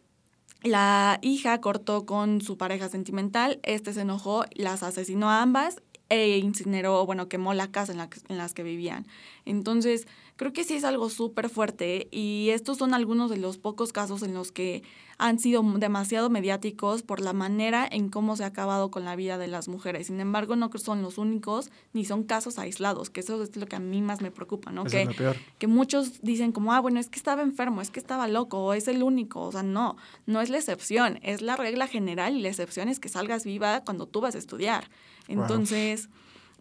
La 0.63 1.19
hija 1.21 1.59
cortó 1.61 2.05
con 2.05 2.41
su 2.41 2.57
pareja 2.57 2.87
sentimental, 2.89 3.59
este 3.63 3.91
se 3.93 4.01
enojó, 4.01 4.45
las 4.55 4.81
asesinó 4.81 5.29
a 5.29 5.41
ambas 5.41 5.82
e 6.09 6.37
incineró, 6.37 7.05
bueno, 7.05 7.27
quemó 7.27 7.53
la 7.53 7.71
casa 7.71 7.91
en, 7.91 7.97
la, 7.97 8.09
en 8.29 8.37
las 8.37 8.53
que 8.53 8.63
vivían. 8.63 9.05
Entonces, 9.45 10.07
creo 10.35 10.53
que 10.53 10.63
sí 10.63 10.75
es 10.75 10.83
algo 10.83 11.09
súper 11.09 11.49
fuerte 11.49 12.07
y 12.11 12.49
estos 12.51 12.77
son 12.77 12.93
algunos 12.93 13.29
de 13.29 13.37
los 13.37 13.57
pocos 13.57 13.93
casos 13.93 14.23
en 14.23 14.33
los 14.33 14.51
que 14.51 14.83
han 15.17 15.39
sido 15.39 15.63
demasiado 15.77 16.29
mediáticos 16.29 17.03
por 17.03 17.21
la 17.21 17.33
manera 17.33 17.87
en 17.89 18.09
cómo 18.09 18.35
se 18.35 18.43
ha 18.43 18.47
acabado 18.47 18.89
con 18.91 19.05
la 19.05 19.15
vida 19.15 19.37
de 19.37 19.47
las 19.47 19.67
mujeres. 19.67 20.07
Sin 20.07 20.19
embargo, 20.19 20.55
no 20.55 20.69
son 20.75 21.01
los 21.01 21.17
únicos 21.17 21.71
ni 21.93 22.03
son 22.03 22.23
casos 22.23 22.57
aislados, 22.59 23.09
que 23.09 23.19
eso 23.21 23.41
es 23.41 23.55
lo 23.55 23.65
que 23.67 23.75
a 23.75 23.79
mí 23.79 24.01
más 24.01 24.21
me 24.21 24.31
preocupa, 24.31 24.71
¿no? 24.71 24.85
Eso 24.85 24.97
que, 24.97 25.01
es 25.03 25.07
lo 25.07 25.13
peor. 25.13 25.37
que 25.59 25.67
muchos 25.67 26.21
dicen 26.21 26.51
como, 26.51 26.73
ah, 26.73 26.79
bueno, 26.79 26.99
es 26.99 27.09
que 27.09 27.17
estaba 27.17 27.41
enfermo, 27.41 27.81
es 27.81 27.91
que 27.91 27.99
estaba 27.99 28.27
loco, 28.27 28.59
o 28.59 28.73
es 28.73 28.87
el 28.87 29.03
único. 29.03 29.41
O 29.41 29.51
sea, 29.51 29.63
no, 29.63 29.97
no 30.25 30.41
es 30.41 30.49
la 30.49 30.57
excepción, 30.57 31.19
es 31.21 31.41
la 31.41 31.55
regla 31.55 31.87
general 31.87 32.35
y 32.35 32.41
la 32.41 32.49
excepción 32.49 32.89
es 32.89 32.99
que 32.99 33.09
salgas 33.09 33.45
viva 33.45 33.83
cuando 33.85 34.07
tú 34.07 34.19
vas 34.19 34.35
a 34.35 34.39
estudiar. 34.39 34.89
Entonces, 35.27 36.09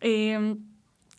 eh, 0.00 0.56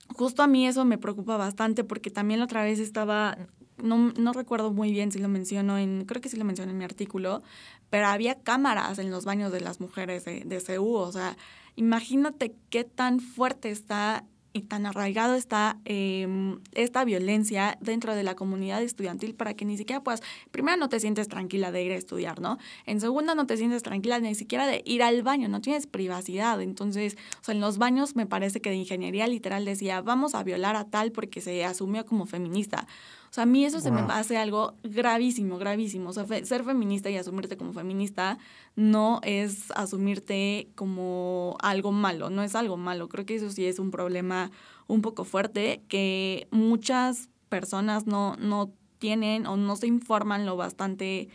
justo 0.10 0.44
a 0.44 0.48
mí 0.48 0.68
eso 0.68 0.86
me 0.86 0.98
preocupa 0.98 1.38
bastante 1.38 1.84
porque 1.84 2.10
también 2.10 2.40
la 2.40 2.46
otra 2.46 2.64
vez 2.64 2.80
estaba, 2.80 3.38
no, 3.78 4.14
no 4.18 4.34
recuerdo 4.34 4.72
muy 4.72 4.92
bien 4.92 5.12
si 5.12 5.20
lo 5.20 5.28
menciono 5.28 5.78
en, 5.78 6.06
creo 6.06 6.22
que 6.22 6.30
sí 6.30 6.38
lo 6.38 6.46
menciono 6.46 6.72
en 6.72 6.78
mi 6.78 6.84
artículo, 6.84 7.42
pero 7.90 8.08
había 8.08 8.42
cámaras 8.42 9.00
en 9.00 9.12
los 9.12 9.26
baños 9.26 9.52
de 9.52 9.62
las 9.62 9.80
mujeres 9.80 10.26
de, 10.26 10.44
de 10.46 10.78
o 10.80 11.12
sea, 11.12 11.38
imagínate 11.76 12.56
qué 12.70 12.84
tan 12.84 13.20
fuerte 13.20 13.70
está 13.70 14.26
y 14.54 14.62
tan 14.62 14.86
arraigado 14.86 15.34
está 15.34 15.78
eh, 15.86 16.56
esta 16.74 17.04
violencia 17.04 17.78
dentro 17.82 18.16
de 18.16 18.24
la 18.24 18.36
comunidad 18.36 18.84
estudiantil 18.84 19.34
para 19.34 19.56
que 19.56 19.66
ni 19.66 19.78
siquiera 19.78 20.04
puedas, 20.04 20.22
primero 20.52 20.78
no 20.78 20.90
te 20.90 21.00
sientes 21.00 21.28
tranquila 21.28 21.72
de 21.72 21.84
ir 21.84 21.92
a 21.92 21.96
estudiar, 21.96 22.40
¿no? 22.40 22.60
En 22.86 23.02
segunda 23.02 23.34
no 23.34 23.48
te 23.48 23.58
sientes 23.58 23.82
tranquila 23.82 24.20
ni 24.20 24.36
siquiera 24.36 24.68
de 24.68 24.84
ir 24.86 25.02
al 25.02 25.24
baño, 25.24 25.50
no 25.50 25.60
tienes 25.60 25.88
privacidad. 25.88 26.62
Entonces, 26.62 27.18
o 27.42 27.44
sea, 27.44 27.56
en 27.56 27.62
los 27.62 27.80
baños 27.80 28.16
me 28.16 28.28
parece 28.28 28.62
que 28.62 28.70
de 28.70 28.76
ingeniería 28.76 29.28
literal 29.28 29.66
decía, 29.66 30.02
vamos 30.02 30.36
a 30.36 30.44
violar 30.44 30.76
a 30.76 30.86
tal 30.86 31.12
porque 31.12 31.42
se 31.42 31.66
asumió 31.66 32.06
como 32.06 32.28
feminista. 32.28 32.88
O 33.34 33.36
sea, 33.36 33.44
a 33.46 33.48
mí 33.48 33.66
eso 33.66 33.78
wow. 33.78 33.84
se 33.84 33.90
me 33.90 34.02
hace 34.02 34.38
algo 34.38 34.76
gravísimo, 34.84 35.58
gravísimo. 35.58 36.12
O 36.12 36.14
sea, 36.14 36.24
fe 36.24 36.46
ser 36.46 36.64
feminista 36.64 37.10
y 37.10 37.18
asumirte 37.18 37.58
como 37.58 37.74
feminista 37.74 38.38
no 38.76 39.22
es 39.24 39.72
asumirte 39.72 40.68
como 40.76 41.58
algo 41.60 41.92
malo, 41.92 42.30
no 42.30 42.44
es 42.44 42.54
algo 42.54 42.78
malo. 42.78 43.10
Creo 43.10 43.26
que 43.26 43.34
eso 43.34 43.50
sí 43.50 43.66
es 43.66 43.80
un 43.80 43.90
problema 43.90 44.52
un 44.86 45.02
poco 45.02 45.24
fuerte 45.24 45.82
que 45.88 46.48
muchas 46.52 47.32
personas 47.50 48.06
no, 48.06 48.36
no 48.36 48.72
tienen 49.00 49.48
o 49.48 49.58
no 49.58 49.78
se 49.78 49.88
informan 49.88 50.46
lo 50.46 50.56
bastante 50.56 51.28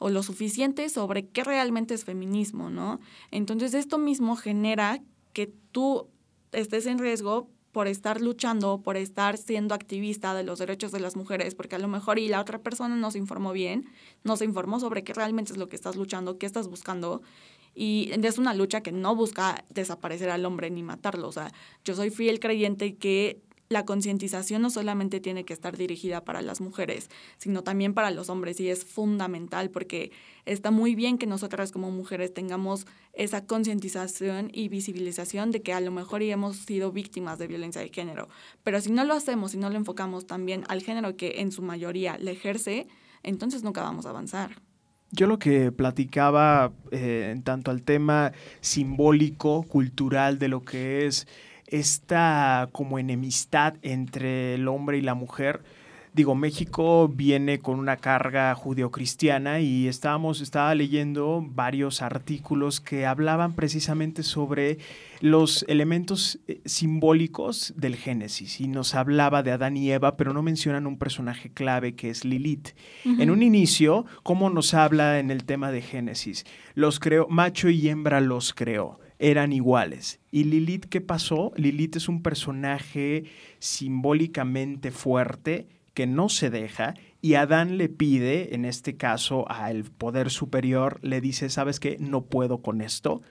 o 0.00 0.10
lo 0.10 0.24
suficiente 0.24 0.88
sobre 0.88 1.28
qué 1.28 1.44
realmente 1.44 1.94
es 1.94 2.04
feminismo, 2.04 2.68
¿no? 2.68 2.98
Entonces 3.30 3.74
esto 3.74 3.96
mismo 3.98 4.34
genera 4.34 5.00
que 5.32 5.52
tú 5.70 6.08
estés 6.50 6.86
en 6.86 6.98
riesgo 6.98 7.48
por 7.74 7.88
estar 7.88 8.20
luchando, 8.20 8.82
por 8.82 8.96
estar 8.96 9.36
siendo 9.36 9.74
activista 9.74 10.32
de 10.32 10.44
los 10.44 10.60
derechos 10.60 10.92
de 10.92 11.00
las 11.00 11.16
mujeres, 11.16 11.56
porque 11.56 11.74
a 11.74 11.80
lo 11.80 11.88
mejor 11.88 12.20
y 12.20 12.28
la 12.28 12.40
otra 12.40 12.60
persona 12.62 12.94
no 12.94 13.10
se 13.10 13.18
informó 13.18 13.52
bien, 13.52 13.90
no 14.22 14.36
se 14.36 14.44
informó 14.44 14.78
sobre 14.78 15.02
qué 15.02 15.12
realmente 15.12 15.50
es 15.50 15.58
lo 15.58 15.68
que 15.68 15.74
estás 15.74 15.96
luchando, 15.96 16.38
qué 16.38 16.46
estás 16.46 16.68
buscando. 16.68 17.20
Y 17.74 18.12
es 18.12 18.38
una 18.38 18.54
lucha 18.54 18.80
que 18.80 18.92
no 18.92 19.16
busca 19.16 19.64
desaparecer 19.70 20.30
al 20.30 20.46
hombre 20.46 20.70
ni 20.70 20.84
matarlo. 20.84 21.26
O 21.26 21.32
sea, 21.32 21.52
yo 21.84 21.96
soy 21.96 22.10
fiel 22.10 22.38
creyente 22.38 22.94
que 22.94 23.42
la 23.68 23.84
concientización 23.84 24.62
no 24.62 24.70
solamente 24.70 25.20
tiene 25.20 25.44
que 25.44 25.52
estar 25.52 25.76
dirigida 25.76 26.24
para 26.24 26.42
las 26.42 26.60
mujeres, 26.60 27.10
sino 27.38 27.62
también 27.62 27.94
para 27.94 28.10
los 28.10 28.28
hombres 28.28 28.60
y 28.60 28.68
es 28.68 28.84
fundamental 28.84 29.70
porque 29.70 30.12
está 30.44 30.70
muy 30.70 30.94
bien 30.94 31.18
que 31.18 31.26
nosotras 31.26 31.72
como 31.72 31.90
mujeres 31.90 32.34
tengamos 32.34 32.86
esa 33.12 33.46
concientización 33.46 34.50
y 34.52 34.68
visibilización 34.68 35.50
de 35.50 35.62
que 35.62 35.72
a 35.72 35.80
lo 35.80 35.90
mejor 35.90 36.22
hemos 36.22 36.56
sido 36.56 36.92
víctimas 36.92 37.38
de 37.38 37.46
violencia 37.46 37.80
de 37.80 37.88
género, 37.88 38.28
pero 38.62 38.80
si 38.80 38.92
no 38.92 39.04
lo 39.04 39.14
hacemos, 39.14 39.52
si 39.52 39.58
no 39.58 39.70
lo 39.70 39.76
enfocamos 39.76 40.26
también 40.26 40.64
al 40.68 40.82
género 40.82 41.16
que 41.16 41.40
en 41.40 41.52
su 41.52 41.62
mayoría 41.62 42.18
le 42.18 42.32
ejerce, 42.32 42.86
entonces 43.22 43.62
nunca 43.62 43.82
vamos 43.82 44.06
a 44.06 44.10
avanzar. 44.10 44.62
Yo 45.10 45.28
lo 45.28 45.38
que 45.38 45.70
platicaba 45.70 46.72
eh, 46.90 47.30
en 47.32 47.44
tanto 47.44 47.70
al 47.70 47.82
tema 47.82 48.32
simbólico, 48.60 49.62
cultural 49.62 50.40
de 50.40 50.48
lo 50.48 50.62
que 50.62 51.06
es 51.06 51.28
esta 51.66 52.68
como 52.72 52.98
enemistad 52.98 53.74
entre 53.82 54.54
el 54.54 54.68
hombre 54.68 54.98
y 54.98 55.02
la 55.02 55.14
mujer. 55.14 55.62
Digo, 56.14 56.36
México 56.36 57.08
viene 57.08 57.58
con 57.58 57.76
una 57.80 57.96
carga 57.96 58.54
judeocristiana 58.54 59.58
y 59.58 59.88
estábamos, 59.88 60.40
estaba 60.40 60.72
leyendo 60.76 61.44
varios 61.44 62.02
artículos 62.02 62.80
que 62.80 63.04
hablaban 63.04 63.54
precisamente 63.54 64.22
sobre 64.22 64.78
los 65.20 65.64
elementos 65.66 66.38
eh, 66.46 66.60
simbólicos 66.66 67.74
del 67.76 67.96
Génesis 67.96 68.60
y 68.60 68.68
nos 68.68 68.94
hablaba 68.94 69.42
de 69.42 69.50
Adán 69.50 69.76
y 69.76 69.90
Eva, 69.90 70.16
pero 70.16 70.32
no 70.32 70.40
mencionan 70.40 70.86
un 70.86 70.98
personaje 70.98 71.50
clave 71.50 71.96
que 71.96 72.10
es 72.10 72.24
Lilith. 72.24 72.76
En 73.04 73.32
un 73.32 73.42
inicio, 73.42 74.06
¿cómo 74.22 74.50
nos 74.50 74.72
habla 74.72 75.18
en 75.18 75.32
el 75.32 75.42
tema 75.42 75.72
de 75.72 75.82
Génesis? 75.82 76.46
Los 76.76 77.00
creó, 77.00 77.26
macho 77.28 77.70
y 77.70 77.88
hembra 77.88 78.20
los 78.20 78.54
creó 78.54 79.00
eran 79.18 79.52
iguales. 79.52 80.20
¿Y 80.30 80.44
Lilith 80.44 80.86
qué 80.86 81.00
pasó? 81.00 81.52
Lilith 81.56 81.96
es 81.96 82.08
un 82.08 82.22
personaje 82.22 83.24
simbólicamente 83.58 84.90
fuerte 84.90 85.68
que 85.94 86.06
no 86.06 86.28
se 86.28 86.50
deja 86.50 86.94
y 87.22 87.34
Adán 87.34 87.78
le 87.78 87.88
pide, 87.88 88.54
en 88.54 88.64
este 88.64 88.96
caso 88.96 89.48
al 89.48 89.84
poder 89.84 90.30
superior, 90.30 90.98
le 91.02 91.20
dice, 91.20 91.48
¿sabes 91.48 91.80
qué? 91.80 91.96
No 92.00 92.26
puedo 92.26 92.58
con 92.58 92.80
esto. 92.80 93.22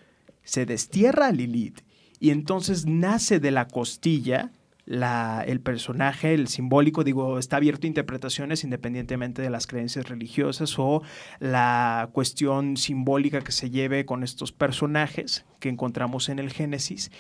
Se 0.44 0.66
destierra 0.66 1.28
a 1.28 1.32
Lilith 1.32 1.82
y 2.20 2.32
entonces 2.32 2.86
nace 2.86 3.40
de 3.40 3.52
la 3.52 3.68
costilla 3.68 4.52
la, 4.86 5.44
el 5.48 5.62
personaje, 5.62 6.34
el 6.34 6.48
simbólico, 6.48 7.04
digo, 7.04 7.40
está 7.40 7.58
abierto 7.58 7.86
a 7.86 7.90
interpretaciones 7.90 8.64
independientemente 8.64 9.42
de 9.42 9.50
las 9.50 9.68
creencias 9.68 10.10
religiosas 10.10 10.78
o 10.78 11.04
la 11.40 12.10
cuestión 12.12 12.78
simbólica 12.78 13.42
que 13.42 13.52
se 13.52 13.70
lleve 13.70 14.06
con 14.06 14.24
estos 14.24 14.52
personajes 14.52 15.46
que 15.60 15.70
encontramos 15.70 16.30
en 16.30 16.40
el 16.40 16.52
Génesis. 16.52 17.12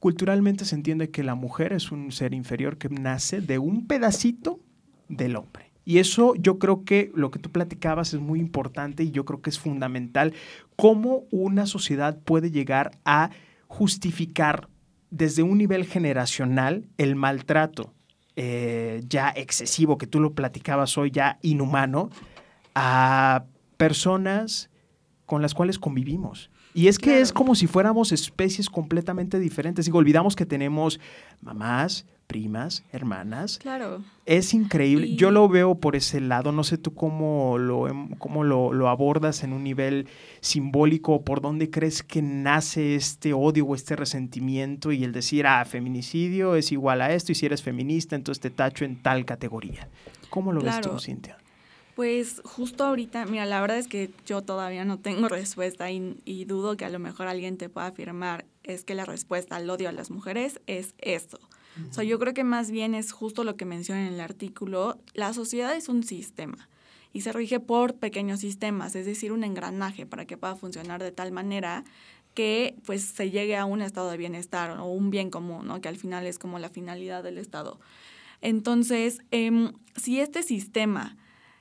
Culturalmente 0.00 0.64
se 0.64 0.74
entiende 0.74 1.10
que 1.10 1.22
la 1.22 1.34
mujer 1.34 1.72
es 1.72 1.92
un 1.92 2.12
ser 2.12 2.34
inferior 2.34 2.78
que 2.78 2.88
nace 2.88 3.40
de 3.40 3.58
un 3.58 3.86
pedacito 3.86 4.60
del 5.08 5.36
hombre. 5.36 5.72
Y 5.84 5.98
eso 5.98 6.34
yo 6.34 6.58
creo 6.58 6.84
que 6.84 7.12
lo 7.14 7.30
que 7.30 7.38
tú 7.38 7.50
platicabas 7.50 8.14
es 8.14 8.20
muy 8.20 8.40
importante 8.40 9.04
y 9.04 9.10
yo 9.10 9.24
creo 9.24 9.42
que 9.42 9.50
es 9.50 9.58
fundamental 9.58 10.32
cómo 10.76 11.24
una 11.30 11.66
sociedad 11.66 12.18
puede 12.18 12.50
llegar 12.50 12.98
a 13.04 13.30
justificar 13.66 14.68
desde 15.14 15.44
un 15.44 15.58
nivel 15.58 15.84
generacional 15.84 16.88
el 16.98 17.14
maltrato 17.14 17.94
eh, 18.34 19.04
ya 19.08 19.30
excesivo, 19.30 19.96
que 19.96 20.08
tú 20.08 20.18
lo 20.18 20.34
platicabas 20.34 20.98
hoy, 20.98 21.12
ya 21.12 21.38
inhumano, 21.40 22.10
a 22.74 23.44
personas 23.76 24.70
con 25.24 25.40
las 25.40 25.54
cuales 25.54 25.78
convivimos. 25.78 26.50
Y 26.74 26.88
es 26.88 26.98
que 26.98 27.20
es 27.20 27.32
como 27.32 27.54
si 27.54 27.68
fuéramos 27.68 28.10
especies 28.10 28.68
completamente 28.68 29.38
diferentes. 29.38 29.84
Digo, 29.84 29.98
olvidamos 29.98 30.34
que 30.34 30.46
tenemos 30.46 30.98
mamás, 31.40 32.06
primas, 32.26 32.84
hermanas. 32.92 33.58
Claro. 33.58 34.02
Es 34.26 34.54
increíble. 34.54 35.14
Yo 35.14 35.30
lo 35.30 35.48
veo 35.48 35.74
por 35.76 35.96
ese 35.96 36.20
lado. 36.20 36.52
No 36.52 36.64
sé 36.64 36.78
tú 36.78 36.94
cómo 36.94 37.58
lo, 37.58 37.88
em, 37.88 38.10
cómo 38.16 38.44
lo, 38.44 38.88
abordas 38.88 39.44
en 39.44 39.52
un 39.52 39.64
nivel 39.64 40.08
simbólico, 40.40 41.22
por 41.22 41.40
dónde 41.40 41.70
crees 41.70 42.02
que 42.02 42.22
nace 42.22 42.94
este 42.94 43.32
odio 43.32 43.66
o 43.66 43.74
este 43.74 43.96
resentimiento 43.96 44.92
y 44.92 45.04
el 45.04 45.12
decir, 45.12 45.46
ah, 45.46 45.64
feminicidio 45.64 46.56
es 46.56 46.72
igual 46.72 47.02
a 47.02 47.12
esto 47.12 47.32
y 47.32 47.34
si 47.34 47.46
eres 47.46 47.62
feminista, 47.62 48.16
entonces 48.16 48.40
te 48.40 48.50
tacho 48.50 48.84
en 48.84 49.02
tal 49.02 49.24
categoría. 49.24 49.88
¿Cómo 50.30 50.52
lo 50.52 50.60
ves 50.60 50.80
tú, 50.80 50.98
Cintia? 50.98 51.38
Pues 51.94 52.42
justo 52.44 52.84
ahorita, 52.84 53.24
mira, 53.26 53.46
la 53.46 53.60
verdad 53.60 53.78
es 53.78 53.86
que 53.86 54.10
yo 54.26 54.42
todavía 54.42 54.84
no 54.84 54.98
tengo 54.98 55.28
respuesta 55.28 55.90
y, 55.90 56.20
y, 56.24 56.44
dudo 56.44 56.76
que 56.76 56.84
a 56.84 56.90
lo 56.90 56.98
mejor 56.98 57.28
alguien 57.28 57.56
te 57.56 57.68
pueda 57.68 57.86
afirmar 57.86 58.44
es 58.64 58.84
que 58.84 58.94
la 58.94 59.04
respuesta 59.04 59.56
al 59.56 59.70
odio 59.70 59.88
a 59.88 59.92
las 59.92 60.10
mujeres 60.10 60.60
es 60.66 60.94
esto. 60.98 61.38
O 61.96 62.02
yo 62.02 62.18
creo 62.18 62.34
que 62.34 62.44
más 62.44 62.70
bien 62.70 62.94
es 62.94 63.12
justo 63.12 63.44
lo 63.44 63.56
que 63.56 63.64
menciona 63.64 64.06
en 64.06 64.14
el 64.14 64.20
artículo. 64.20 64.98
La 65.14 65.32
sociedad 65.32 65.74
es 65.74 65.88
un 65.88 66.02
sistema 66.04 66.68
y 67.12 67.22
se 67.22 67.32
rige 67.32 67.60
por 67.60 67.94
pequeños 67.94 68.40
sistemas, 68.40 68.94
es 68.96 69.06
decir, 69.06 69.32
un 69.32 69.44
engranaje 69.44 70.06
para 70.06 70.26
que 70.26 70.36
pueda 70.36 70.56
funcionar 70.56 71.02
de 71.02 71.12
tal 71.12 71.32
manera 71.32 71.84
que 72.34 72.74
pues 72.84 73.02
se 73.02 73.30
llegue 73.30 73.56
a 73.56 73.64
un 73.64 73.80
estado 73.80 74.10
de 74.10 74.16
bienestar 74.16 74.78
o 74.78 74.86
un 74.86 75.10
bien 75.10 75.30
común, 75.30 75.66
¿no? 75.66 75.80
que 75.80 75.88
al 75.88 75.96
final 75.96 76.26
es 76.26 76.38
como 76.38 76.58
la 76.58 76.68
finalidad 76.68 77.22
del 77.22 77.38
Estado. 77.38 77.78
Entonces, 78.40 79.20
em, 79.30 79.72
si 79.96 80.20
este 80.20 80.42
sistema, 80.42 81.16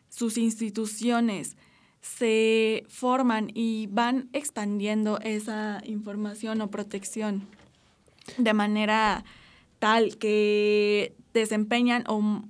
sus 0.09 0.37
instituciones, 0.37 1.55
se 2.01 2.85
forman 2.89 3.49
y 3.53 3.87
van 3.87 4.29
expandiendo 4.33 5.19
esa 5.21 5.81
información 5.85 6.59
o 6.59 6.69
protección 6.69 7.47
de 8.37 8.53
manera 8.53 9.23
tal 9.83 10.17
que 10.17 11.13
desempeñan 11.33 12.05
o 12.07 12.41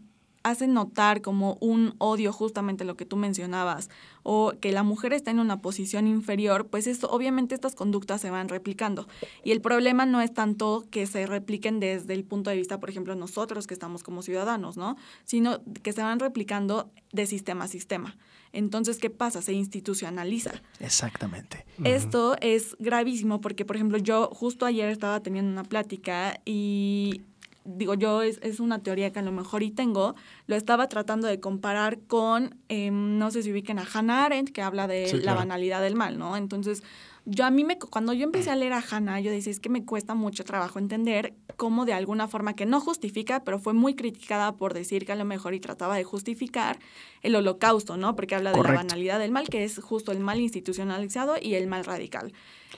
hacen 0.43 0.75
notar 0.75 1.23
como 1.23 1.57
un 1.61 1.95
odio 1.97 2.31
justamente 2.31 2.85
lo 2.85 2.95
que 2.95 3.07
tú 3.07 3.15
mencionabas 3.15 3.89
o 4.21 4.53
que 4.61 4.71
la 4.71 4.83
mujer 4.83 5.13
está 5.13 5.31
en 5.31 5.39
una 5.39 5.59
posición 5.59 6.05
inferior, 6.05 6.67
pues 6.67 6.85
esto, 6.85 7.07
obviamente 7.09 7.55
estas 7.55 7.73
conductas 7.73 8.21
se 8.21 8.29
van 8.29 8.49
replicando. 8.49 9.07
Y 9.43 9.49
el 9.49 9.61
problema 9.61 10.05
no 10.05 10.21
es 10.21 10.31
tanto 10.31 10.85
que 10.91 11.07
se 11.07 11.25
repliquen 11.25 11.79
desde 11.79 12.13
el 12.13 12.23
punto 12.23 12.51
de 12.51 12.57
vista, 12.57 12.79
por 12.79 12.91
ejemplo, 12.91 13.15
nosotros 13.15 13.65
que 13.65 13.73
estamos 13.73 14.03
como 14.03 14.21
ciudadanos, 14.21 14.77
¿no? 14.77 14.95
Sino 15.25 15.63
que 15.81 15.91
se 15.91 16.03
van 16.03 16.19
replicando 16.19 16.91
de 17.13 17.25
sistema 17.25 17.65
a 17.65 17.67
sistema. 17.67 18.15
Entonces, 18.53 18.99
¿qué 18.99 19.09
pasa? 19.09 19.41
Se 19.41 19.51
institucionaliza. 19.51 20.53
Exactamente. 20.79 21.65
Esto 21.83 22.35
es 22.39 22.77
gravísimo 22.79 23.41
porque, 23.41 23.65
por 23.65 23.75
ejemplo, 23.75 23.97
yo 23.97 24.29
justo 24.31 24.65
ayer 24.65 24.89
estaba 24.89 25.19
teniendo 25.21 25.51
una 25.51 25.63
plática 25.63 26.39
y 26.45 27.23
digo 27.65 27.93
yo, 27.93 28.21
es, 28.21 28.39
es, 28.41 28.59
una 28.59 28.79
teoría 28.79 29.11
que 29.11 29.19
a 29.19 29.21
lo 29.21 29.31
mejor 29.31 29.63
y 29.63 29.71
tengo, 29.71 30.15
lo 30.47 30.55
estaba 30.55 30.87
tratando 30.87 31.27
de 31.27 31.39
comparar 31.39 31.99
con, 31.99 32.57
em, 32.69 33.17
no 33.17 33.31
sé 33.31 33.43
si 33.43 33.51
ubiquen 33.51 33.79
a 33.79 33.87
Hannah 33.91 34.25
Arendt, 34.25 34.51
que 34.51 34.61
habla 34.61 34.87
de 34.87 35.21
la 35.23 35.33
banalidad 35.33 35.81
del 35.81 35.95
mal, 35.95 36.17
¿no? 36.17 36.35
Entonces, 36.37 36.83
yo 37.25 37.45
a 37.45 37.51
mí 37.51 37.63
me, 37.63 37.79
cuando 37.79 38.11
yo 38.13 38.25
empecé 38.25 38.51
a 38.51 38.55
leer 38.55 38.73
a 38.73 38.83
Hannah, 38.87 39.21
yo 39.21 39.31
decía, 39.31 39.51
es 39.51 39.59
que 39.59 39.69
me 39.69 39.85
cuesta 39.85 40.13
mucho 40.13 40.43
trabajo 40.43 40.77
entender 40.77 41.33
cómo 41.63 41.85
de 41.85 41.93
alguna 41.93 42.27
forma 42.27 42.57
que 42.57 42.65
no 42.65 42.81
justifica, 42.81 43.45
pero 43.45 43.57
fue 43.57 43.71
muy 43.71 43.95
criticada 43.95 44.57
por 44.57 44.73
decir 44.73 45.05
que 45.05 45.13
a 45.13 45.15
lo 45.15 45.23
mejor 45.23 45.53
y 45.53 45.61
trataba 45.61 45.95
de 45.95 46.03
justificar 46.03 46.77
el 47.21 47.37
holocausto, 47.37 47.95
¿no? 47.95 48.17
Porque 48.17 48.35
habla 48.35 48.51
de 48.51 48.61
la 48.61 48.73
banalidad 48.73 49.17
del 49.17 49.31
mal, 49.31 49.47
que 49.47 49.63
es 49.63 49.79
justo 49.79 50.11
el 50.11 50.19
mal 50.19 50.41
institucionalizado 50.41 51.35
y 51.41 51.53
el 51.53 51.67
mal 51.67 51.85
radical. 51.85 52.33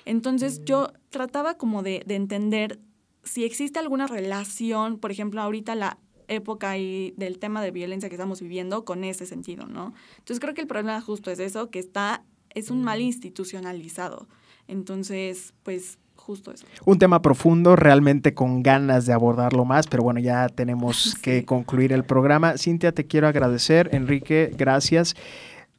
Entonces 0.06 0.64
yo 0.66 0.94
trataba 1.10 1.58
como 1.58 1.82
de, 1.82 2.04
de 2.06 2.14
entender 2.14 2.80
si 3.24 3.44
existe 3.44 3.80
alguna 3.80 4.06
relación, 4.06 5.00
por 5.00 5.10
ejemplo, 5.10 5.42
ahorita 5.42 5.74
la 5.74 5.98
época 6.28 6.78
y 6.78 7.16
del 7.18 7.40
tema 7.40 7.64
de 7.64 7.72
violencia 7.72 8.08
que 8.08 8.16
estamos 8.18 8.40
viviendo 8.40 8.86
con 8.86 9.04
ese 9.04 9.26
sentido, 9.26 9.66
¿no? 9.66 9.96
Entonces 10.20 10.40
creo 10.40 10.54
que 10.54 10.62
el 10.62 10.68
problema 10.68 11.02
justo 11.02 11.32
es 11.32 11.40
eso, 11.40 11.72
que 11.72 11.80
está 11.80 12.24
es 12.52 12.70
un 12.70 12.84
mal 12.84 13.02
institucionalizado. 13.02 14.28
Entonces, 14.68 15.56
pues 15.64 15.98
justo 16.26 16.52
eso. 16.52 16.66
Un 16.86 16.98
tema 16.98 17.22
profundo, 17.22 17.76
realmente 17.76 18.34
con 18.34 18.64
ganas 18.64 19.06
de 19.06 19.14
abordarlo 19.14 19.64
más, 19.64 19.88
pero 19.88 20.04
bueno, 20.04 20.20
ya 20.20 20.50
tenemos 20.50 21.16
que 21.22 21.46
concluir 21.46 21.94
el 21.94 22.04
programa. 22.04 22.58
Cintia, 22.58 22.92
te 22.92 23.06
quiero 23.06 23.28
agradecer. 23.28 23.90
Enrique, 23.94 24.52
gracias. 24.58 25.16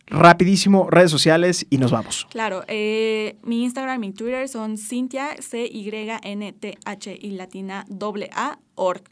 Rapidísimo, 0.07 0.89
redes 0.89 1.11
sociales 1.11 1.67
y 1.69 1.79
nos 1.79 1.91
vamos. 1.91 2.29
Claro, 2.31 2.63
eh, 2.69 3.39
mi 3.43 3.65
Instagram 3.65 4.05
y 4.05 4.13
Twitter 4.13 4.49
son 4.49 4.79
Cintia, 4.79 5.31
C-Y-N-T-H 5.41 7.19
y 7.21 7.31
latina 7.33 7.85
A, 8.33 8.59
org 8.77 9.03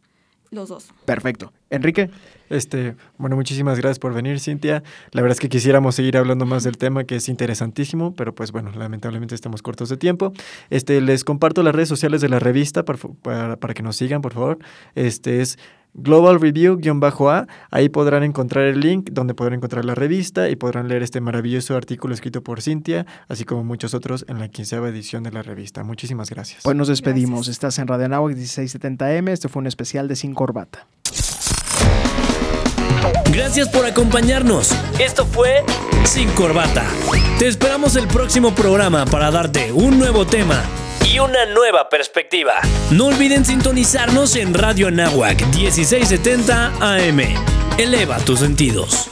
los 0.50 0.68
dos. 0.68 0.88
Perfecto. 1.04 1.52
Enrique. 1.74 2.10
Este, 2.50 2.94
bueno, 3.18 3.36
muchísimas 3.36 3.78
gracias 3.78 3.98
por 3.98 4.14
venir, 4.14 4.38
Cintia. 4.38 4.82
La 5.12 5.22
verdad 5.22 5.36
es 5.36 5.40
que 5.40 5.48
quisiéramos 5.48 5.94
seguir 5.94 6.16
hablando 6.16 6.46
más 6.46 6.62
del 6.62 6.76
tema, 6.76 7.04
que 7.04 7.16
es 7.16 7.28
interesantísimo, 7.28 8.14
pero 8.14 8.34
pues 8.34 8.52
bueno, 8.52 8.70
lamentablemente 8.76 9.34
estamos 9.34 9.62
cortos 9.62 9.88
de 9.88 9.96
tiempo. 9.96 10.32
Este, 10.70 11.00
les 11.00 11.24
comparto 11.24 11.62
las 11.62 11.74
redes 11.74 11.88
sociales 11.88 12.20
de 12.20 12.28
la 12.28 12.38
revista 12.38 12.84
para, 12.84 13.56
para, 13.56 13.74
que 13.74 13.82
nos 13.82 13.96
sigan, 13.96 14.22
por 14.22 14.34
favor. 14.34 14.58
Este 14.94 15.40
es 15.40 15.58
Global 15.94 16.40
Review-A. 16.40 17.46
Ahí 17.70 17.88
podrán 17.88 18.24
encontrar 18.24 18.64
el 18.64 18.80
link 18.80 19.10
donde 19.10 19.34
podrán 19.34 19.54
encontrar 19.54 19.84
la 19.84 19.94
revista 19.94 20.50
y 20.50 20.56
podrán 20.56 20.88
leer 20.88 21.02
este 21.02 21.20
maravilloso 21.20 21.76
artículo 21.76 22.14
escrito 22.14 22.42
por 22.42 22.60
Cintia, 22.60 23.06
así 23.28 23.44
como 23.44 23.64
muchos 23.64 23.94
otros 23.94 24.24
en 24.28 24.38
la 24.38 24.48
quinceava 24.48 24.88
edición 24.88 25.22
de 25.22 25.32
la 25.32 25.42
revista. 25.42 25.82
Muchísimas 25.84 26.30
gracias. 26.30 26.62
Pues 26.64 26.76
nos 26.76 26.88
despedimos. 26.88 27.48
Estás 27.48 27.78
en 27.78 27.86
Radio 27.86 28.06
Anáhuac 28.06 28.34
1670M. 28.34 29.30
Este 29.30 29.48
fue 29.48 29.60
un 29.60 29.66
especial 29.66 30.08
de 30.08 30.16
Sin 30.16 30.34
Corbata. 30.34 30.86
Gracias 33.34 33.68
por 33.68 33.84
acompañarnos. 33.84 34.70
Esto 35.00 35.26
fue 35.26 35.64
Sin 36.04 36.30
Corbata. 36.30 36.86
Te 37.40 37.48
esperamos 37.48 37.96
el 37.96 38.06
próximo 38.06 38.54
programa 38.54 39.06
para 39.06 39.32
darte 39.32 39.72
un 39.72 39.98
nuevo 39.98 40.24
tema 40.24 40.62
y 41.04 41.18
una 41.18 41.44
nueva 41.46 41.88
perspectiva. 41.88 42.52
No 42.92 43.06
olviden 43.06 43.44
sintonizarnos 43.44 44.36
en 44.36 44.54
Radio 44.54 44.88
Nahuac 44.92 45.44
1670 45.48 46.74
AM. 46.80 47.20
Eleva 47.76 48.18
tus 48.18 48.38
sentidos. 48.38 49.10